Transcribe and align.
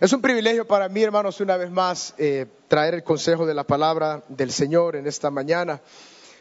Es 0.00 0.12
un 0.12 0.22
privilegio 0.22 0.64
para 0.64 0.88
mí, 0.88 1.02
hermanos, 1.02 1.40
una 1.40 1.56
vez 1.56 1.72
más 1.72 2.14
eh, 2.18 2.46
traer 2.68 2.94
el 2.94 3.02
consejo 3.02 3.46
de 3.46 3.54
la 3.54 3.64
palabra 3.64 4.22
del 4.28 4.52
Señor 4.52 4.94
en 4.94 5.08
esta 5.08 5.28
mañana. 5.28 5.80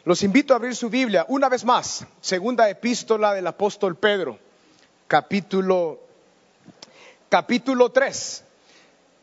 Los 0.05 0.21
invito 0.21 0.53
a 0.53 0.57
abrir 0.57 0.75
su 0.75 0.91
Biblia 0.91 1.25
una 1.27 1.49
vez 1.49 1.65
más, 1.65 2.05
segunda 2.21 2.69
epístola 2.69 3.33
del 3.33 3.47
apóstol 3.47 3.95
Pedro, 3.95 4.37
capítulo, 5.07 5.99
capítulo 7.29 7.91
3. 7.91 8.43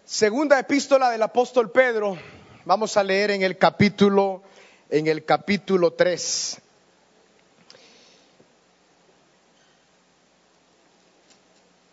Segunda 0.04 0.58
epístola 0.58 1.10
del 1.10 1.22
apóstol 1.22 1.70
Pedro, 1.70 2.18
vamos 2.64 2.96
a 2.96 3.04
leer 3.04 3.30
en 3.30 3.42
el 3.42 3.56
capítulo, 3.56 4.42
en 4.90 5.06
el 5.06 5.24
capítulo 5.24 5.92
3. 5.92 6.60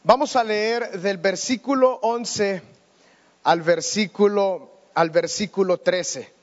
Vamos 0.03 0.35
a 0.35 0.43
leer 0.43 0.99
del 0.99 1.17
versículo 1.17 1.99
11 2.01 2.63
al 3.43 3.61
versículo, 3.61 4.71
al 4.95 5.11
versículo 5.11 5.77
13. 5.77 6.33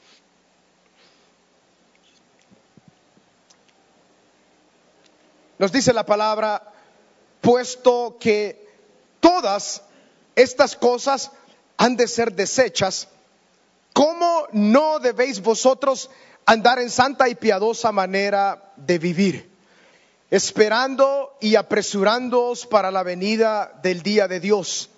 Nos 5.59 5.73
dice 5.73 5.93
la 5.93 6.07
palabra, 6.07 6.73
puesto 7.41 8.17
que 8.21 8.65
todas 9.19 9.83
estas 10.37 10.77
cosas 10.77 11.33
han 11.77 11.97
de 11.97 12.07
ser 12.07 12.35
desechas, 12.35 13.09
¿cómo 13.93 14.47
no 14.53 15.01
debéis 15.01 15.43
vosotros 15.43 16.11
andar 16.47 16.79
en 16.79 16.91
santa 16.91 17.29
y 17.29 17.35
piadosa 17.35 17.91
manera 17.91 18.73
de 18.77 19.01
vivir? 19.01 19.58
Esperando 20.31 21.37
y 21.41 21.57
apresurándoos 21.57 22.67
para 22.67 22.91
la 22.91 23.03
venida 23.03 23.79
del 23.83 24.03
día 24.03 24.29
de 24.29 24.41
Dios, 24.41 24.91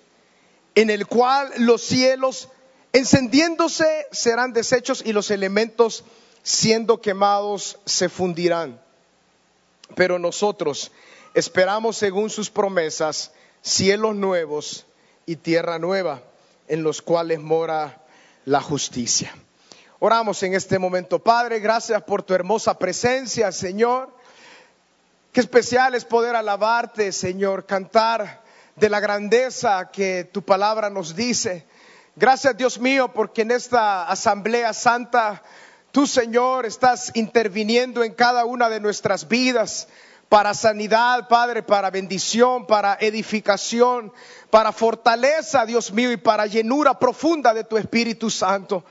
en 0.75 0.89
el 0.89 1.07
cual 1.07 1.51
los 1.57 1.81
cielos 1.81 2.49
encendiéndose 2.93 4.07
serán 4.11 4.53
deshechos 4.53 5.01
y 5.05 5.13
los 5.13 5.31
elementos 5.31 6.03
siendo 6.43 7.01
quemados 7.01 7.79
se 7.85 8.09
fundirán. 8.09 8.81
Pero 9.95 10.19
nosotros 10.19 10.91
esperamos 11.33 11.97
según 11.97 12.29
sus 12.29 12.49
promesas 12.49 13.31
cielos 13.61 14.15
nuevos 14.15 14.85
y 15.25 15.37
tierra 15.37 15.79
nueva 15.79 16.21
en 16.67 16.83
los 16.83 17.01
cuales 17.01 17.39
mora 17.39 18.01
la 18.45 18.61
justicia. 18.61 19.33
Oramos 19.99 20.41
en 20.43 20.55
este 20.55 20.79
momento. 20.79 21.19
Padre, 21.19 21.59
gracias 21.59 22.01
por 22.03 22.23
tu 22.23 22.33
hermosa 22.33 22.77
presencia, 22.79 23.51
Señor. 23.51 24.09
Qué 25.31 25.39
especial 25.39 25.95
es 25.95 26.03
poder 26.03 26.35
alabarte, 26.35 27.13
Señor, 27.13 27.65
cantar 27.65 28.41
de 28.75 28.89
la 28.89 28.99
grandeza 28.99 29.89
que 29.89 30.29
tu 30.29 30.41
palabra 30.41 30.89
nos 30.89 31.15
dice. 31.15 31.65
Gracias, 32.17 32.57
Dios 32.57 32.79
mío, 32.79 33.13
porque 33.13 33.43
en 33.43 33.51
esta 33.51 34.09
asamblea 34.09 34.73
santa, 34.73 35.41
tú, 35.93 36.05
Señor, 36.05 36.65
estás 36.65 37.11
interviniendo 37.13 38.03
en 38.03 38.13
cada 38.13 38.43
una 38.43 38.67
de 38.67 38.81
nuestras 38.81 39.29
vidas 39.29 39.87
para 40.27 40.53
sanidad, 40.53 41.29
Padre, 41.29 41.63
para 41.63 41.89
bendición, 41.89 42.67
para 42.67 42.97
edificación, 42.99 44.11
para 44.49 44.73
fortaleza, 44.73 45.65
Dios 45.65 45.93
mío, 45.93 46.11
y 46.11 46.17
para 46.17 46.45
llenura 46.45 46.99
profunda 46.99 47.53
de 47.53 47.63
tu 47.63 47.77
Espíritu 47.77 48.29
Santo. 48.29 48.83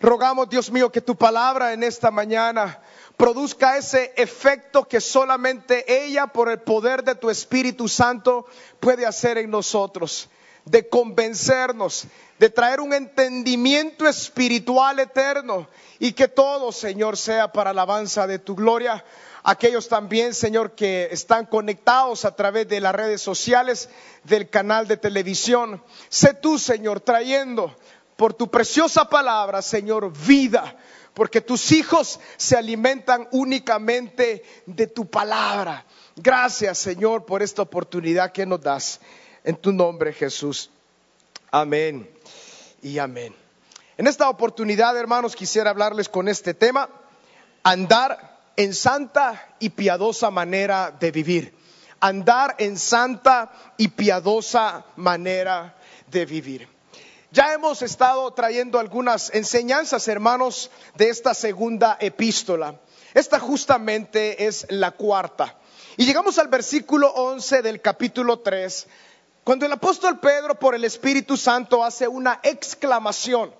Rogamos, 0.00 0.48
Dios 0.50 0.72
mío, 0.72 0.90
que 0.90 1.00
tu 1.00 1.14
palabra 1.14 1.72
en 1.72 1.84
esta 1.84 2.10
mañana 2.10 2.80
produzca 3.16 3.76
ese 3.76 4.12
efecto 4.16 4.84
que 4.84 5.00
solamente 5.00 6.04
ella, 6.04 6.26
por 6.26 6.50
el 6.50 6.60
poder 6.60 7.04
de 7.04 7.14
tu 7.14 7.30
Espíritu 7.30 7.88
Santo, 7.88 8.46
puede 8.80 9.06
hacer 9.06 9.38
en 9.38 9.50
nosotros, 9.50 10.28
de 10.64 10.88
convencernos, 10.88 12.06
de 12.38 12.50
traer 12.50 12.80
un 12.80 12.92
entendimiento 12.92 14.08
espiritual 14.08 14.98
eterno 14.98 15.68
y 15.98 16.12
que 16.12 16.28
todo, 16.28 16.72
Señor, 16.72 17.16
sea 17.16 17.52
para 17.52 17.70
alabanza 17.70 18.26
de 18.26 18.38
tu 18.38 18.56
gloria. 18.56 19.04
Aquellos 19.44 19.88
también, 19.88 20.34
Señor, 20.34 20.72
que 20.72 21.08
están 21.12 21.46
conectados 21.46 22.24
a 22.24 22.34
través 22.34 22.66
de 22.66 22.80
las 22.80 22.94
redes 22.94 23.20
sociales, 23.20 23.90
del 24.24 24.48
canal 24.48 24.88
de 24.88 24.96
televisión. 24.96 25.82
Sé 26.08 26.34
tú, 26.34 26.58
Señor, 26.58 27.00
trayendo 27.00 27.76
por 28.16 28.32
tu 28.32 28.50
preciosa 28.50 29.08
palabra, 29.08 29.60
Señor, 29.60 30.12
vida 30.26 30.76
porque 31.14 31.40
tus 31.40 31.72
hijos 31.72 32.20
se 32.36 32.56
alimentan 32.56 33.28
únicamente 33.30 34.44
de 34.66 34.86
tu 34.88 35.08
palabra. 35.08 35.84
Gracias, 36.16 36.78
Señor, 36.78 37.24
por 37.24 37.42
esta 37.42 37.62
oportunidad 37.62 38.32
que 38.32 38.44
nos 38.44 38.60
das. 38.60 39.00
En 39.44 39.56
tu 39.56 39.72
nombre, 39.72 40.12
Jesús. 40.12 40.70
Amén 41.50 42.10
y 42.82 42.98
amén. 42.98 43.34
En 43.96 44.08
esta 44.08 44.28
oportunidad, 44.28 44.96
hermanos, 44.96 45.36
quisiera 45.36 45.70
hablarles 45.70 46.08
con 46.08 46.28
este 46.28 46.52
tema, 46.52 46.88
andar 47.62 48.40
en 48.56 48.74
santa 48.74 49.54
y 49.60 49.70
piadosa 49.70 50.30
manera 50.30 50.90
de 50.90 51.10
vivir. 51.12 51.54
Andar 52.00 52.56
en 52.58 52.76
santa 52.76 53.52
y 53.76 53.88
piadosa 53.88 54.84
manera 54.96 55.76
de 56.08 56.26
vivir. 56.26 56.73
Ya 57.34 57.52
hemos 57.52 57.82
estado 57.82 58.32
trayendo 58.32 58.78
algunas 58.78 59.34
enseñanzas, 59.34 60.06
hermanos, 60.06 60.70
de 60.94 61.08
esta 61.08 61.34
segunda 61.34 61.96
epístola. 61.98 62.78
Esta 63.12 63.40
justamente 63.40 64.46
es 64.46 64.66
la 64.68 64.92
cuarta. 64.92 65.58
Y 65.96 66.06
llegamos 66.06 66.38
al 66.38 66.46
versículo 66.46 67.08
11 67.08 67.62
del 67.62 67.80
capítulo 67.80 68.38
3, 68.38 68.86
cuando 69.42 69.66
el 69.66 69.72
apóstol 69.72 70.20
Pedro 70.20 70.60
por 70.60 70.76
el 70.76 70.84
Espíritu 70.84 71.36
Santo 71.36 71.82
hace 71.82 72.06
una 72.06 72.38
exclamación. 72.44 73.52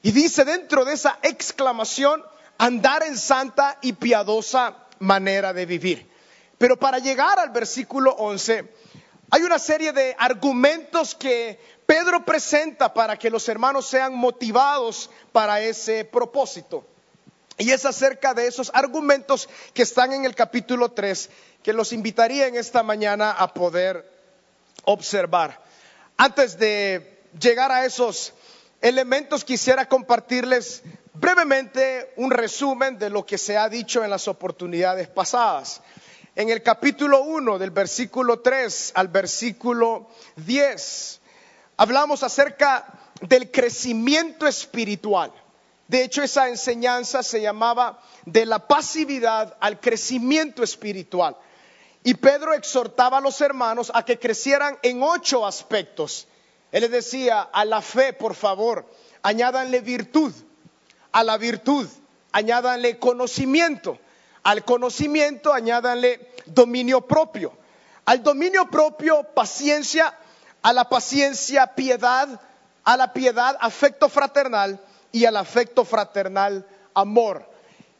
Y 0.00 0.12
dice 0.12 0.44
dentro 0.44 0.84
de 0.84 0.92
esa 0.92 1.18
exclamación, 1.22 2.22
andar 2.56 3.02
en 3.02 3.18
santa 3.18 3.78
y 3.82 3.94
piadosa 3.94 4.76
manera 5.00 5.52
de 5.52 5.66
vivir. 5.66 6.08
Pero 6.56 6.78
para 6.78 7.00
llegar 7.00 7.40
al 7.40 7.50
versículo 7.50 8.12
11, 8.12 8.72
hay 9.30 9.42
una 9.42 9.58
serie 9.58 9.92
de 9.92 10.14
argumentos 10.18 11.16
que 11.16 11.81
Pedro 11.92 12.24
presenta 12.24 12.94
para 12.94 13.18
que 13.18 13.28
los 13.28 13.46
hermanos 13.50 13.86
sean 13.86 14.14
motivados 14.14 15.10
para 15.30 15.60
ese 15.60 16.06
propósito. 16.06 16.86
Y 17.58 17.70
es 17.70 17.84
acerca 17.84 18.32
de 18.32 18.46
esos 18.46 18.70
argumentos 18.72 19.46
que 19.74 19.82
están 19.82 20.10
en 20.14 20.24
el 20.24 20.34
capítulo 20.34 20.92
3 20.92 21.28
que 21.62 21.74
los 21.74 21.92
invitaría 21.92 22.46
en 22.46 22.56
esta 22.56 22.82
mañana 22.82 23.32
a 23.32 23.52
poder 23.52 24.10
observar. 24.84 25.62
Antes 26.16 26.56
de 26.56 27.20
llegar 27.38 27.70
a 27.70 27.84
esos 27.84 28.32
elementos, 28.80 29.44
quisiera 29.44 29.86
compartirles 29.86 30.82
brevemente 31.12 32.14
un 32.16 32.30
resumen 32.30 32.98
de 32.98 33.10
lo 33.10 33.26
que 33.26 33.36
se 33.36 33.58
ha 33.58 33.68
dicho 33.68 34.02
en 34.02 34.08
las 34.08 34.28
oportunidades 34.28 35.08
pasadas. 35.08 35.82
En 36.36 36.48
el 36.48 36.62
capítulo 36.62 37.20
1, 37.24 37.58
del 37.58 37.70
versículo 37.70 38.40
3 38.40 38.92
al 38.94 39.08
versículo 39.08 40.08
10, 40.36 41.20
hablamos 41.76 42.22
acerca 42.22 42.86
del 43.20 43.50
crecimiento 43.50 44.46
espiritual. 44.46 45.32
De 45.88 46.02
hecho, 46.04 46.22
esa 46.22 46.48
enseñanza 46.48 47.22
se 47.22 47.40
llamaba 47.40 48.00
de 48.24 48.46
la 48.46 48.66
pasividad 48.66 49.56
al 49.60 49.80
crecimiento 49.80 50.62
espiritual. 50.62 51.36
Y 52.04 52.14
Pedro 52.14 52.54
exhortaba 52.54 53.18
a 53.18 53.20
los 53.20 53.40
hermanos 53.40 53.92
a 53.94 54.04
que 54.04 54.18
crecieran 54.18 54.78
en 54.82 55.02
ocho 55.02 55.46
aspectos. 55.46 56.26
Él 56.72 56.82
les 56.82 56.90
decía, 56.90 57.42
a 57.42 57.64
la 57.64 57.82
fe, 57.82 58.12
por 58.12 58.34
favor, 58.34 58.86
añádanle 59.22 59.80
virtud. 59.80 60.32
A 61.12 61.22
la 61.22 61.36
virtud, 61.36 61.86
añádanle 62.32 62.98
conocimiento. 62.98 63.98
Al 64.42 64.64
conocimiento, 64.64 65.52
añádanle 65.52 66.32
dominio 66.46 67.02
propio. 67.02 67.52
Al 68.06 68.22
dominio 68.22 68.68
propio, 68.68 69.22
paciencia 69.34 70.16
a 70.62 70.72
la 70.72 70.88
paciencia 70.88 71.74
piedad, 71.74 72.40
a 72.84 72.96
la 72.96 73.12
piedad 73.12 73.56
afecto 73.60 74.08
fraternal 74.08 74.80
y 75.10 75.24
al 75.24 75.36
afecto 75.36 75.84
fraternal 75.84 76.66
amor. 76.94 77.48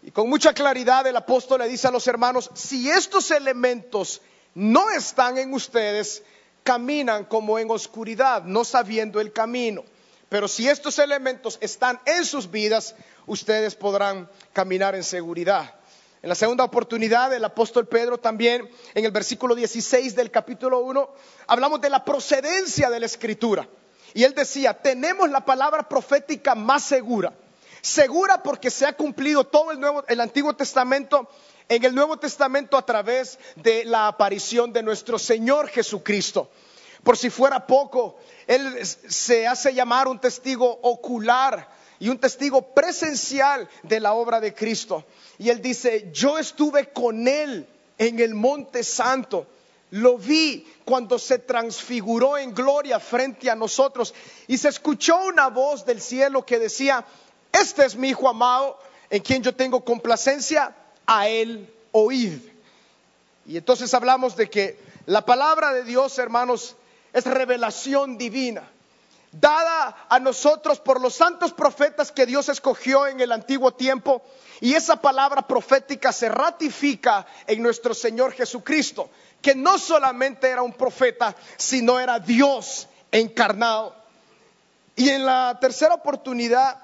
Y 0.03 0.11
con 0.11 0.29
mucha 0.29 0.53
claridad 0.53 1.07
el 1.07 1.17
apóstol 1.17 1.61
le 1.61 1.69
dice 1.69 1.89
a 1.89 1.93
los 1.93 2.07
hermanos, 2.07 2.51
si 2.55 2.91
estos 2.91 3.31
elementos 3.31 4.21
no 4.55 4.91
están 4.91 5.39
en 5.39 5.55
ustedes, 5.55 6.23
caminan 6.63 7.25
como 7.25 7.59
en 7.59 7.71
oscuridad, 7.71 8.43
no 8.45 8.65
sabiendo 8.65 9.21
el 9.21 9.33
camino. 9.33 9.85
Pero 10.29 10.49
si 10.49 10.69
estos 10.69 10.99
elementos 10.99 11.59
están 11.61 12.01
en 12.07 12.25
sus 12.25 12.51
vidas, 12.51 12.95
ustedes 13.27 13.75
podrán 13.75 14.29
caminar 14.53 14.95
en 14.95 15.05
seguridad. 15.05 15.75
En 16.23 16.29
la 16.29 16.37
segunda 16.37 16.63
oportunidad, 16.63 17.35
el 17.35 17.45
apóstol 17.45 17.89
Pedro 17.89 18.17
también, 18.17 18.71
en 18.95 19.05
el 19.05 19.11
versículo 19.11 19.57
16 19.57 20.15
del 20.15 20.31
capítulo 20.31 20.79
1, 20.79 21.11
hablamos 21.49 21.81
de 21.81 21.91
la 21.91 22.05
procedencia 22.05 22.89
de 22.91 23.01
la 23.01 23.07
escritura. 23.07 23.69
Y 24.15 24.23
él 24.23 24.33
decía, 24.33 24.73
tenemos 24.73 25.29
la 25.31 25.45
palabra 25.45 25.89
profética 25.89 26.55
más 26.55 26.85
segura. 26.85 27.33
Segura 27.81 28.41
porque 28.41 28.71
se 28.71 28.87
ha 28.87 28.93
cumplido 28.93 29.43
todo 29.43 29.73
el, 29.73 29.81
nuevo, 29.81 30.05
el 30.07 30.21
Antiguo 30.21 30.55
Testamento 30.55 31.29
en 31.69 31.85
el 31.85 31.93
Nuevo 31.93 32.17
Testamento 32.17 32.77
a 32.77 32.87
través 32.87 33.41
de 33.57 33.85
la 33.85 34.07
aparición 34.07 34.73
de 34.73 34.85
nuestro 34.85 35.19
Señor 35.19 35.69
Jesucristo. 35.71 36.51
Por 37.03 37.19
si 37.19 37.31
fuera 37.31 37.67
poco, 37.67 38.17
él 38.47 38.87
se 38.87 39.49
hace 39.49 39.75
llamar 39.75 40.07
un 40.07 40.21
testigo 40.21 40.71
ocular 40.83 41.69
y 42.03 42.09
un 42.09 42.19
testigo 42.19 42.63
presencial 42.75 43.69
de 43.85 44.01
la 44.01 44.15
obra 44.15 44.41
de 44.41 44.53
Cristo. 44.53 45.05
Y 45.39 45.51
él 45.51 45.63
dice, 45.63 46.11
yo 46.13 46.37
estuve 46.37 46.89
con 46.89 47.29
él 47.29 47.65
en 47.97 48.19
el 48.19 48.35
monte 48.35 48.83
santo. 48.83 49.47
Lo 49.91 50.19
vi 50.19 50.67
cuando 50.85 51.17
se 51.17 51.39
transfiguró 51.39 52.37
en 52.37 52.57
gloria 52.57 52.99
frente 52.99 53.49
a 53.49 53.55
nosotros 53.55 54.13
y 54.49 54.59
se 54.59 54.71
escuchó 54.71 55.17
una 55.27 55.47
voz 55.47 55.87
del 55.87 56.01
cielo 56.01 56.45
que 56.45 56.59
decía, 56.59 57.05
este 57.53 57.85
es 57.85 57.95
mi 57.95 58.09
hijo 58.09 58.29
amado 58.29 58.81
en 59.09 59.23
quien 59.23 59.45
yo 59.45 59.55
tengo 59.55 59.85
complacencia, 59.85 60.75
a 61.07 61.29
él 61.29 61.73
oíd. 61.93 62.41
Y 63.47 63.59
entonces 63.59 63.95
hablamos 63.95 64.35
de 64.35 64.51
que 64.51 64.77
la 65.07 65.25
palabra 65.25 65.73
de 65.73 65.85
Dios, 65.85 66.19
hermanos, 66.19 66.75
es 67.13 67.27
revelación 67.27 68.19
divina, 68.19 68.69
dada 69.33 70.07
a 70.09 70.21
nosotros 70.21 70.79
por 70.79 71.01
los 71.01 71.15
santos 71.15 71.53
profetas 71.53 72.13
que 72.13 72.27
Dios 72.27 72.49
escogió 72.49 73.07
en 73.07 73.21
el 73.21 73.33
antiguo 73.33 73.73
tiempo. 73.73 74.23
Y 74.61 74.75
esa 74.75 75.01
palabra 75.01 75.43
profética 75.43 76.13
se 76.13 76.29
ratifica 76.29 77.27
en 77.47 77.63
nuestro 77.63 77.95
Señor 77.95 78.33
Jesucristo, 78.33 79.11
que 79.41 79.55
no 79.55 79.79
solamente 79.79 80.49
era 80.49 80.63
un 80.63 80.73
profeta, 80.73 81.35
sino 81.57 81.99
era 81.99 82.21
Dios 82.21 82.87
encarnado. 83.11 83.97
Y 84.95 85.09
en 85.09 85.25
la 85.25 85.59
tercera 85.61 85.95
oportunidad 85.95 86.79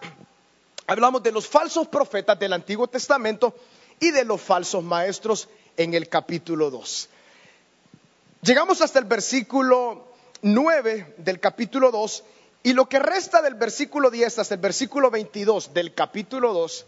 hablamos 0.86 1.22
de 1.22 1.30
los 1.30 1.46
falsos 1.46 1.86
profetas 1.86 2.38
del 2.38 2.54
Antiguo 2.54 2.88
Testamento 2.88 3.54
y 4.00 4.10
de 4.10 4.24
los 4.24 4.40
falsos 4.40 4.82
maestros 4.82 5.48
en 5.76 5.92
el 5.94 6.08
capítulo 6.08 6.70
2. 6.70 7.08
Llegamos 8.42 8.80
hasta 8.80 8.98
el 8.98 9.04
versículo 9.04 10.08
9 10.42 11.14
del 11.18 11.40
capítulo 11.40 11.90
2 11.90 12.24
y 12.62 12.72
lo 12.72 12.88
que 12.88 12.98
resta 12.98 13.40
del 13.40 13.54
versículo 13.54 14.10
10 14.10 14.38
hasta 14.38 14.54
el 14.54 14.60
versículo 14.60 15.10
22 15.10 15.72
del 15.72 15.94
capítulo 15.94 16.52
2 16.52 16.86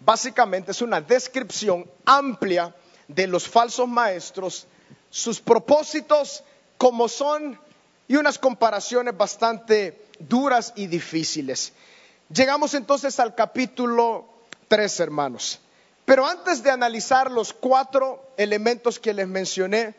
básicamente 0.00 0.72
es 0.72 0.82
una 0.82 1.00
descripción 1.00 1.88
amplia 2.04 2.74
de 3.08 3.26
los 3.26 3.48
falsos 3.48 3.88
maestros, 3.88 4.66
sus 5.10 5.40
propósitos, 5.40 6.42
como 6.78 7.08
son, 7.08 7.58
y 8.08 8.16
unas 8.16 8.38
comparaciones 8.38 9.16
bastante 9.16 10.06
duras 10.18 10.72
y 10.76 10.86
difíciles. 10.86 11.72
Llegamos 12.28 12.74
entonces 12.74 13.20
al 13.20 13.34
capítulo 13.34 14.26
3, 14.68 15.00
hermanos. 15.00 15.60
Pero 16.04 16.26
antes 16.26 16.62
de 16.62 16.70
analizar 16.70 17.30
los 17.30 17.52
cuatro 17.52 18.32
elementos 18.36 18.98
que 18.98 19.14
les 19.14 19.28
mencioné, 19.28 19.94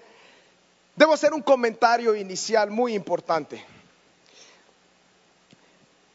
debo 0.95 1.13
hacer 1.13 1.33
un 1.33 1.41
comentario 1.41 2.15
inicial 2.15 2.71
muy 2.71 2.93
importante. 2.93 3.63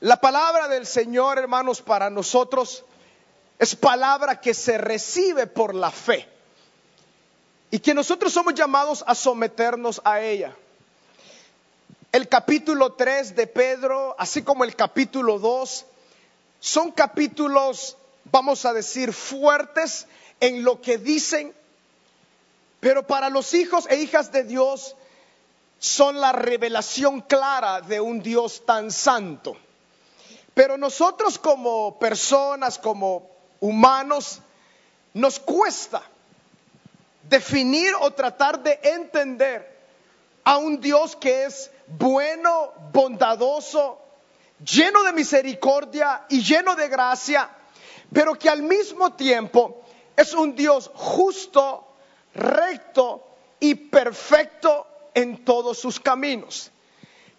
La 0.01 0.21
palabra 0.21 0.69
del 0.69 0.87
Señor, 0.87 1.39
hermanos, 1.39 1.83
para 1.83 2.11
nosotros 2.11 2.85
es 3.59 3.75
palabra 3.75 4.41
que 4.41 4.55
se 4.55 4.79
recibe 4.79 5.47
por 5.47 5.75
la 5.75 5.91
fe 5.91 6.29
y 7.71 7.81
que 7.81 7.95
nosotros 7.95 8.33
somos 8.33 8.55
llamados 8.55 9.05
a 9.07 9.15
someternos 9.15 10.01
a 10.05 10.21
ella. 10.21 10.55
El 12.13 12.29
capítulo 12.29 12.95
3 12.95 13.37
de 13.37 13.47
Pedro, 13.47 14.15
así 14.19 14.43
como 14.43 14.65
el 14.65 14.75
capítulo 14.75 15.39
2, 15.39 15.85
son 16.61 16.93
capítulos 16.93 17.97
vamos 18.31 18.65
a 18.65 18.73
decir, 18.73 19.13
fuertes 19.13 20.07
en 20.41 20.65
lo 20.65 20.81
que 20.81 20.99
dicen, 20.99 21.55
pero 22.81 23.07
para 23.07 23.31
los 23.31 23.55
hijos 23.55 23.87
e 23.89 23.97
hijas 23.97 24.33
de 24.33 24.45
Dios 24.45 24.95
son 25.79 26.21
la 26.21 26.33
revelación 26.33 27.21
clara 27.21 27.81
de 27.81 28.01
un 28.01 28.23
Dios 28.23 28.65
tan 28.67 28.91
santo. 28.91 29.57
Pero 30.59 30.77
nosotros 30.77 31.39
como 31.39 32.01
personas, 32.01 32.81
como 32.81 33.31
humanos, 33.61 34.41
nos 35.15 35.39
cuesta 35.39 36.03
definir 37.23 37.93
o 38.01 38.11
tratar 38.11 38.61
de 38.61 38.81
entender 38.83 39.79
a 40.43 40.57
un 40.57 40.81
Dios 40.81 41.15
que 41.15 41.45
es 41.45 41.71
bueno, 41.87 42.73
bondadoso, 42.93 44.01
lleno 44.59 45.05
de 45.05 45.13
misericordia 45.13 46.27
y 46.29 46.43
lleno 46.43 46.75
de 46.75 46.89
gracia, 46.89 47.49
pero 48.13 48.35
que 48.35 48.51
al 48.51 48.63
mismo 48.63 49.13
tiempo 49.13 49.85
es 50.17 50.35
un 50.35 50.57
Dios 50.57 50.91
justo, 50.93 51.87
recto 52.35 53.25
y 53.61 53.77
perfecto 53.77 54.89
en 55.15 55.45
todos 55.45 55.79
sus 55.79 56.01
caminos. 56.01 56.73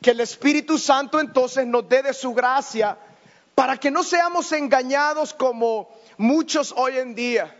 Que 0.01 0.11
el 0.11 0.21
Espíritu 0.21 0.77
Santo 0.77 1.19
entonces 1.19 1.67
nos 1.67 1.89
dé 1.89 2.01
de 2.01 2.13
su 2.13 2.33
gracia 2.33 2.97
para 3.59 3.75
que 3.75 3.91
no 3.91 4.03
seamos 4.03 4.53
engañados 4.53 5.33
como 5.33 5.89
muchos 6.15 6.73
hoy 6.77 6.97
en 6.97 7.13
día. 7.13 7.53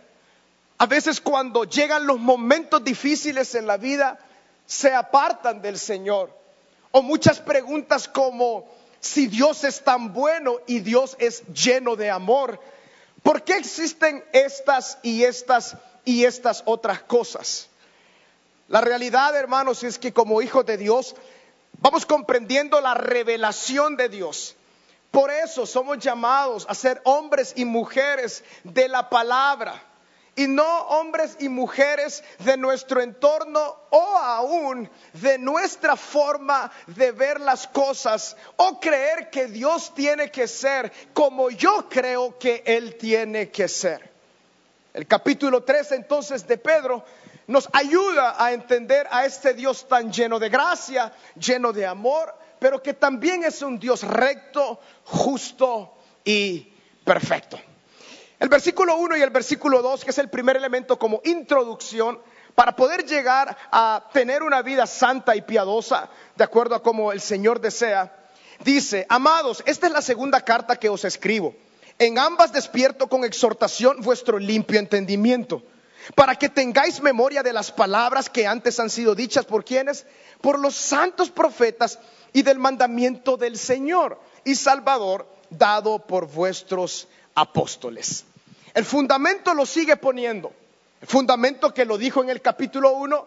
A 0.78 0.86
veces 0.86 1.20
cuando 1.20 1.64
llegan 1.64 2.06
los 2.06 2.18
momentos 2.18 2.82
difíciles 2.82 3.54
en 3.54 3.66
la 3.66 3.76
vida, 3.76 4.18
se 4.64 4.94
apartan 4.94 5.60
del 5.60 5.78
Señor. 5.78 6.34
O 6.90 7.02
muchas 7.02 7.38
preguntas 7.40 8.08
como 8.08 8.66
si 8.98 9.26
Dios 9.26 9.62
es 9.64 9.84
tan 9.84 10.14
bueno 10.14 10.60
y 10.66 10.80
Dios 10.80 11.16
es 11.18 11.42
lleno 11.48 11.96
de 11.96 12.08
amor, 12.08 12.58
¿Por 13.22 13.42
qué 13.42 13.58
existen 13.58 14.24
estas 14.32 14.96
y 15.02 15.24
estas 15.24 15.76
y 16.06 16.24
estas 16.24 16.62
otras 16.64 17.02
cosas? 17.02 17.68
La 18.68 18.80
realidad, 18.80 19.36
hermanos, 19.36 19.84
es 19.84 19.98
que 19.98 20.14
como 20.14 20.40
hijos 20.40 20.64
de 20.64 20.78
Dios 20.78 21.14
vamos 21.78 22.06
comprendiendo 22.06 22.80
la 22.80 22.94
revelación 22.94 23.98
de 23.98 24.08
Dios. 24.08 24.56
Por 25.10 25.30
eso 25.30 25.66
somos 25.66 25.98
llamados 25.98 26.66
a 26.68 26.74
ser 26.74 27.00
hombres 27.04 27.52
y 27.56 27.64
mujeres 27.64 28.44
de 28.62 28.88
la 28.88 29.08
palabra 29.08 29.82
y 30.36 30.46
no 30.46 30.82
hombres 30.82 31.36
y 31.40 31.48
mujeres 31.48 32.22
de 32.38 32.56
nuestro 32.56 33.02
entorno 33.02 33.76
o 33.90 34.16
aún 34.16 34.88
de 35.14 35.38
nuestra 35.38 35.96
forma 35.96 36.70
de 36.86 37.12
ver 37.12 37.40
las 37.40 37.66
cosas 37.66 38.36
o 38.56 38.78
creer 38.78 39.30
que 39.30 39.46
Dios 39.46 39.92
tiene 39.94 40.30
que 40.30 40.46
ser 40.46 40.92
como 41.12 41.50
yo 41.50 41.88
creo 41.88 42.38
que 42.38 42.62
Él 42.64 42.96
tiene 42.96 43.50
que 43.50 43.68
ser. 43.68 44.10
El 44.94 45.06
capítulo 45.06 45.62
3 45.62 45.92
entonces 45.92 46.46
de 46.46 46.56
Pedro 46.56 47.04
nos 47.46 47.68
ayuda 47.72 48.42
a 48.42 48.52
entender 48.52 49.08
a 49.10 49.24
este 49.24 49.54
Dios 49.54 49.88
tan 49.88 50.12
lleno 50.12 50.38
de 50.38 50.48
gracia, 50.48 51.12
lleno 51.34 51.72
de 51.72 51.84
amor, 51.84 52.32
pero 52.60 52.80
que 52.82 52.94
también 52.94 53.42
es 53.42 53.62
un 53.62 53.78
Dios 53.80 54.02
recto, 54.04 54.78
justo 55.04 55.94
y 56.24 56.72
perfecto. 57.04 57.58
El 58.38 58.48
versículo 58.48 58.96
1 58.96 59.16
y 59.16 59.22
el 59.22 59.30
versículo 59.30 59.82
2, 59.82 60.04
que 60.04 60.10
es 60.10 60.18
el 60.18 60.30
primer 60.30 60.56
elemento 60.56 60.98
como 60.98 61.20
introducción, 61.24 62.20
para 62.54 62.76
poder 62.76 63.04
llegar 63.04 63.56
a 63.72 64.08
tener 64.12 64.42
una 64.42 64.62
vida 64.62 64.86
santa 64.86 65.34
y 65.34 65.42
piadosa, 65.42 66.10
de 66.36 66.44
acuerdo 66.44 66.74
a 66.74 66.82
como 66.82 67.12
el 67.12 67.20
Señor 67.20 67.60
desea, 67.60 68.14
dice, 68.62 69.06
amados, 69.08 69.62
esta 69.66 69.86
es 69.86 69.92
la 69.92 70.02
segunda 70.02 70.42
carta 70.42 70.76
que 70.76 70.88
os 70.88 71.04
escribo. 71.04 71.54
En 71.98 72.18
ambas 72.18 72.52
despierto 72.52 73.08
con 73.08 73.24
exhortación 73.24 74.00
vuestro 74.00 74.38
limpio 74.38 74.78
entendimiento, 74.78 75.62
para 76.14 76.36
que 76.36 76.48
tengáis 76.48 77.00
memoria 77.00 77.42
de 77.42 77.52
las 77.52 77.70
palabras 77.72 78.30
que 78.30 78.46
antes 78.46 78.80
han 78.80 78.90
sido 78.90 79.14
dichas 79.14 79.44
por 79.44 79.64
quienes, 79.64 80.06
por 80.40 80.58
los 80.58 80.74
santos 80.74 81.30
profetas 81.30 81.98
y 82.32 82.42
del 82.42 82.58
mandamiento 82.58 83.36
del 83.36 83.58
Señor 83.58 84.20
y 84.44 84.54
Salvador 84.54 85.26
dado 85.50 85.98
por 85.98 86.26
vuestros 86.26 87.08
apóstoles. 87.34 88.24
El 88.74 88.84
fundamento 88.84 89.54
lo 89.54 89.66
sigue 89.66 89.96
poniendo. 89.96 90.52
El 91.00 91.08
fundamento 91.08 91.72
que 91.72 91.84
lo 91.84 91.98
dijo 91.98 92.22
en 92.22 92.30
el 92.30 92.40
capítulo 92.40 92.92
1, 92.92 93.26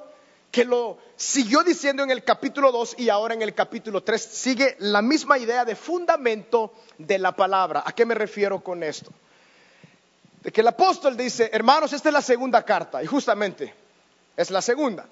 que 0.51 0.63
lo 0.63 0.99
siguió 1.15 1.63
diciendo 1.63 2.03
en 2.03 2.11
el 2.11 2.23
capítulo 2.23 2.71
2 2.71 2.95
y 2.99 3.09
ahora 3.09 3.33
en 3.33 3.41
el 3.41 3.53
capítulo 3.53 4.03
3, 4.03 4.21
sigue 4.21 4.75
la 4.79 5.01
misma 5.01 5.37
idea 5.37 5.65
de 5.65 5.75
fundamento 5.75 6.73
de 6.97 7.17
la 7.17 7.35
palabra. 7.35 7.83
¿A 7.85 7.93
qué 7.93 8.05
me 8.05 8.13
refiero 8.13 8.63
con 8.63 8.83
esto? 8.83 9.11
De 10.43 10.51
que 10.51 10.61
el 10.61 10.67
apóstol 10.67 11.17
dice, 11.17 11.49
hermanos, 11.53 11.93
esta 11.93 12.09
es 12.09 12.13
la 12.13 12.21
segunda 12.21 12.63
carta, 12.63 13.01
y 13.01 13.07
justamente 13.07 13.73
es 14.35 14.51
la 14.51 14.61
segunda. 14.61 15.07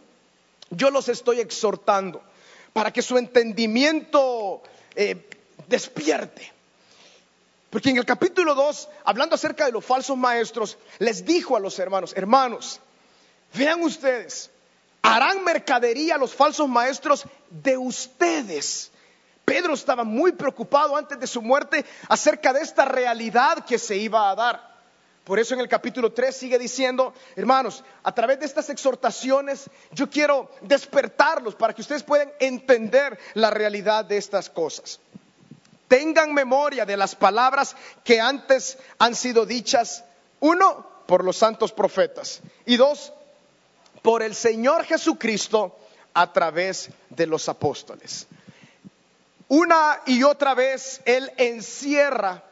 Yo 0.70 0.92
los 0.92 1.10
estoy 1.10 1.40
exhortando 1.40 2.22
para 2.74 2.92
que 2.92 3.02
su 3.02 3.18
entendimiento 3.18 4.62
eh, 4.96 5.30
despierte 5.68 6.52
porque 7.72 7.90
en 7.90 7.98
el 7.98 8.06
capítulo 8.06 8.54
2, 8.54 8.90
hablando 9.06 9.36
acerca 9.36 9.66
de 9.66 9.72
los 9.72 9.86
falsos 9.86 10.18
maestros, 10.18 10.78
les 11.00 11.24
dijo 11.24 11.56
a 11.56 11.60
los 11.60 11.80
hermanos, 11.80 12.14
hermanos, 12.18 12.82
vean 13.54 13.82
ustedes, 13.82 14.52
harán 15.02 15.46
mercadería 15.46 16.18
los 16.18 16.36
falsos 16.36 16.68
maestros 16.68 17.24
de 17.50 17.78
ustedes. 17.78 18.92
Pedro 19.46 19.74
estaba 19.74 20.04
muy 20.04 20.34
preocupado 20.34 20.98
antes 20.98 21.18
de 21.18 21.26
su 21.28 21.42
muerte 21.42 21.86
acerca 22.10 22.52
de 22.52 22.60
esta 22.60 22.84
realidad 22.84 23.64
que 23.64 23.80
se 23.80 23.96
iba 23.96 24.30
a 24.30 24.36
dar. 24.36 24.71
Por 25.24 25.38
eso 25.40 25.54
en 25.54 25.60
el 25.60 25.70
capítulo 25.70 26.12
3 26.12 26.36
sigue 26.36 26.58
diciendo, 26.58 27.14
hermanos, 27.36 27.84
a 28.04 28.14
través 28.14 28.40
de 28.40 28.46
estas 28.46 28.70
exhortaciones 28.70 29.70
yo 29.92 30.10
quiero 30.10 30.50
despertarlos 30.62 31.56
para 31.56 31.74
que 31.74 31.82
ustedes 31.82 32.04
puedan 32.04 32.32
entender 32.40 33.20
la 33.36 33.52
realidad 33.52 34.04
de 34.06 34.18
estas 34.18 34.50
cosas. 34.50 35.00
Tengan 35.88 36.34
memoria 36.34 36.86
de 36.86 36.98
las 36.98 37.16
palabras 37.16 37.76
que 38.04 38.20
antes 38.20 38.78
han 38.98 39.14
sido 39.14 39.46
dichas, 39.46 40.04
uno, 40.40 40.90
por 41.06 41.24
los 41.24 41.38
santos 41.38 41.72
profetas 41.72 42.42
y 42.66 42.78
dos, 42.78 43.14
por 44.02 44.24
el 44.24 44.34
Señor 44.34 44.86
Jesucristo 44.86 45.78
a 46.14 46.34
través 46.34 46.90
de 47.10 47.28
los 47.28 47.48
apóstoles. 47.48 48.28
Una 49.50 50.02
y 50.06 50.24
otra 50.24 50.54
vez 50.54 51.02
Él 51.06 51.32
encierra 51.38 52.44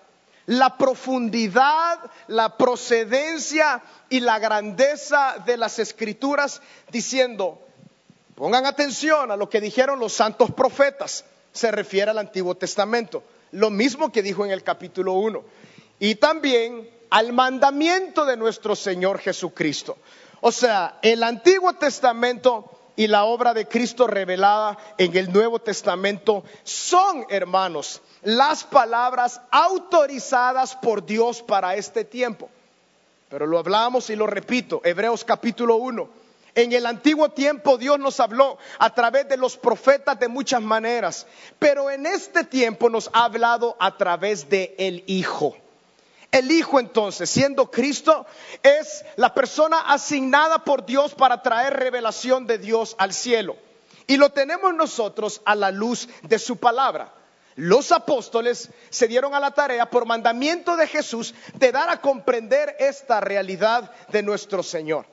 la 0.49 0.77
profundidad, 0.77 1.99
la 2.25 2.57
procedencia 2.57 3.83
y 4.09 4.19
la 4.19 4.39
grandeza 4.39 5.35
de 5.45 5.57
las 5.57 5.77
escrituras, 5.77 6.63
diciendo, 6.91 7.61
pongan 8.33 8.65
atención 8.65 9.29
a 9.29 9.37
lo 9.37 9.47
que 9.47 9.61
dijeron 9.61 9.99
los 9.99 10.13
santos 10.13 10.51
profetas, 10.51 11.23
se 11.51 11.69
refiere 11.69 12.09
al 12.09 12.17
Antiguo 12.17 12.55
Testamento, 12.55 13.23
lo 13.51 13.69
mismo 13.69 14.11
que 14.11 14.23
dijo 14.23 14.43
en 14.43 14.49
el 14.49 14.63
capítulo 14.63 15.13
1, 15.13 15.43
y 15.99 16.15
también 16.15 16.89
al 17.11 17.31
mandamiento 17.31 18.25
de 18.25 18.35
nuestro 18.35 18.75
Señor 18.75 19.19
Jesucristo. 19.19 19.99
O 20.41 20.51
sea, 20.51 20.97
el 21.03 21.21
Antiguo 21.21 21.73
Testamento 21.73 22.78
y 22.99 23.07
la 23.07 23.23
obra 23.23 23.53
de 23.53 23.65
Cristo 23.65 24.07
revelada 24.07 24.77
en 24.97 25.15
el 25.15 25.31
Nuevo 25.31 25.59
Testamento 25.59 26.43
son, 26.65 27.25
hermanos, 27.29 28.01
las 28.23 28.65
palabras 28.65 29.39
autorizadas 29.51 30.75
por 30.75 31.05
Dios 31.05 31.41
para 31.41 31.75
este 31.75 32.03
tiempo. 32.03 32.49
Pero 33.29 33.47
lo 33.47 33.57
hablamos 33.57 34.09
y 34.09 34.17
lo 34.17 34.27
repito, 34.27 34.81
Hebreos 34.83 35.23
capítulo 35.23 35.77
1. 35.77 36.09
En 36.55 36.73
el 36.73 36.85
antiguo 36.85 37.29
tiempo 37.29 37.77
Dios 37.77 37.97
nos 37.99 38.19
habló 38.19 38.57
a 38.79 38.93
través 38.93 39.29
de 39.29 39.37
los 39.37 39.55
profetas 39.55 40.19
de 40.19 40.27
muchas 40.27 40.61
maneras, 40.61 41.25
pero 41.57 41.89
en 41.89 42.05
este 42.05 42.43
tiempo 42.43 42.89
nos 42.89 43.09
ha 43.13 43.23
hablado 43.23 43.77
a 43.79 43.95
través 43.95 44.49
de 44.49 44.75
el 44.77 45.05
Hijo. 45.07 45.55
El 46.31 46.51
Hijo 46.51 46.79
entonces, 46.79 47.29
siendo 47.29 47.71
Cristo, 47.71 48.25
es 48.61 49.03
la 49.15 49.33
persona 49.33 49.79
asignada 49.81 50.63
por 50.63 50.85
Dios 50.85 51.15
para 51.15 51.41
traer 51.41 51.73
revelación 51.73 52.45
de 52.45 52.59
Dios 52.59 52.95
al 52.99 53.13
cielo. 53.13 53.57
Y 54.05 54.17
lo 54.17 54.29
tenemos 54.29 54.73
nosotros 54.73 55.41
a 55.45 55.55
la 55.55 55.71
luz 55.71 56.07
de 56.23 56.37
su 56.37 56.57
palabra. 56.57 57.13
Los 57.55 57.91
apóstoles 57.91 58.69
se 58.89 59.07
dieron 59.07 59.33
a 59.33 59.39
la 59.39 59.51
tarea 59.51 59.89
por 59.89 60.05
mandamiento 60.05 60.77
de 60.77 60.87
Jesús 60.87 61.33
de 61.55 61.71
dar 61.71 61.89
a 61.89 61.99
comprender 61.99 62.75
esta 62.79 63.19
realidad 63.19 63.91
de 64.09 64.23
nuestro 64.23 64.63
Señor. 64.63 65.05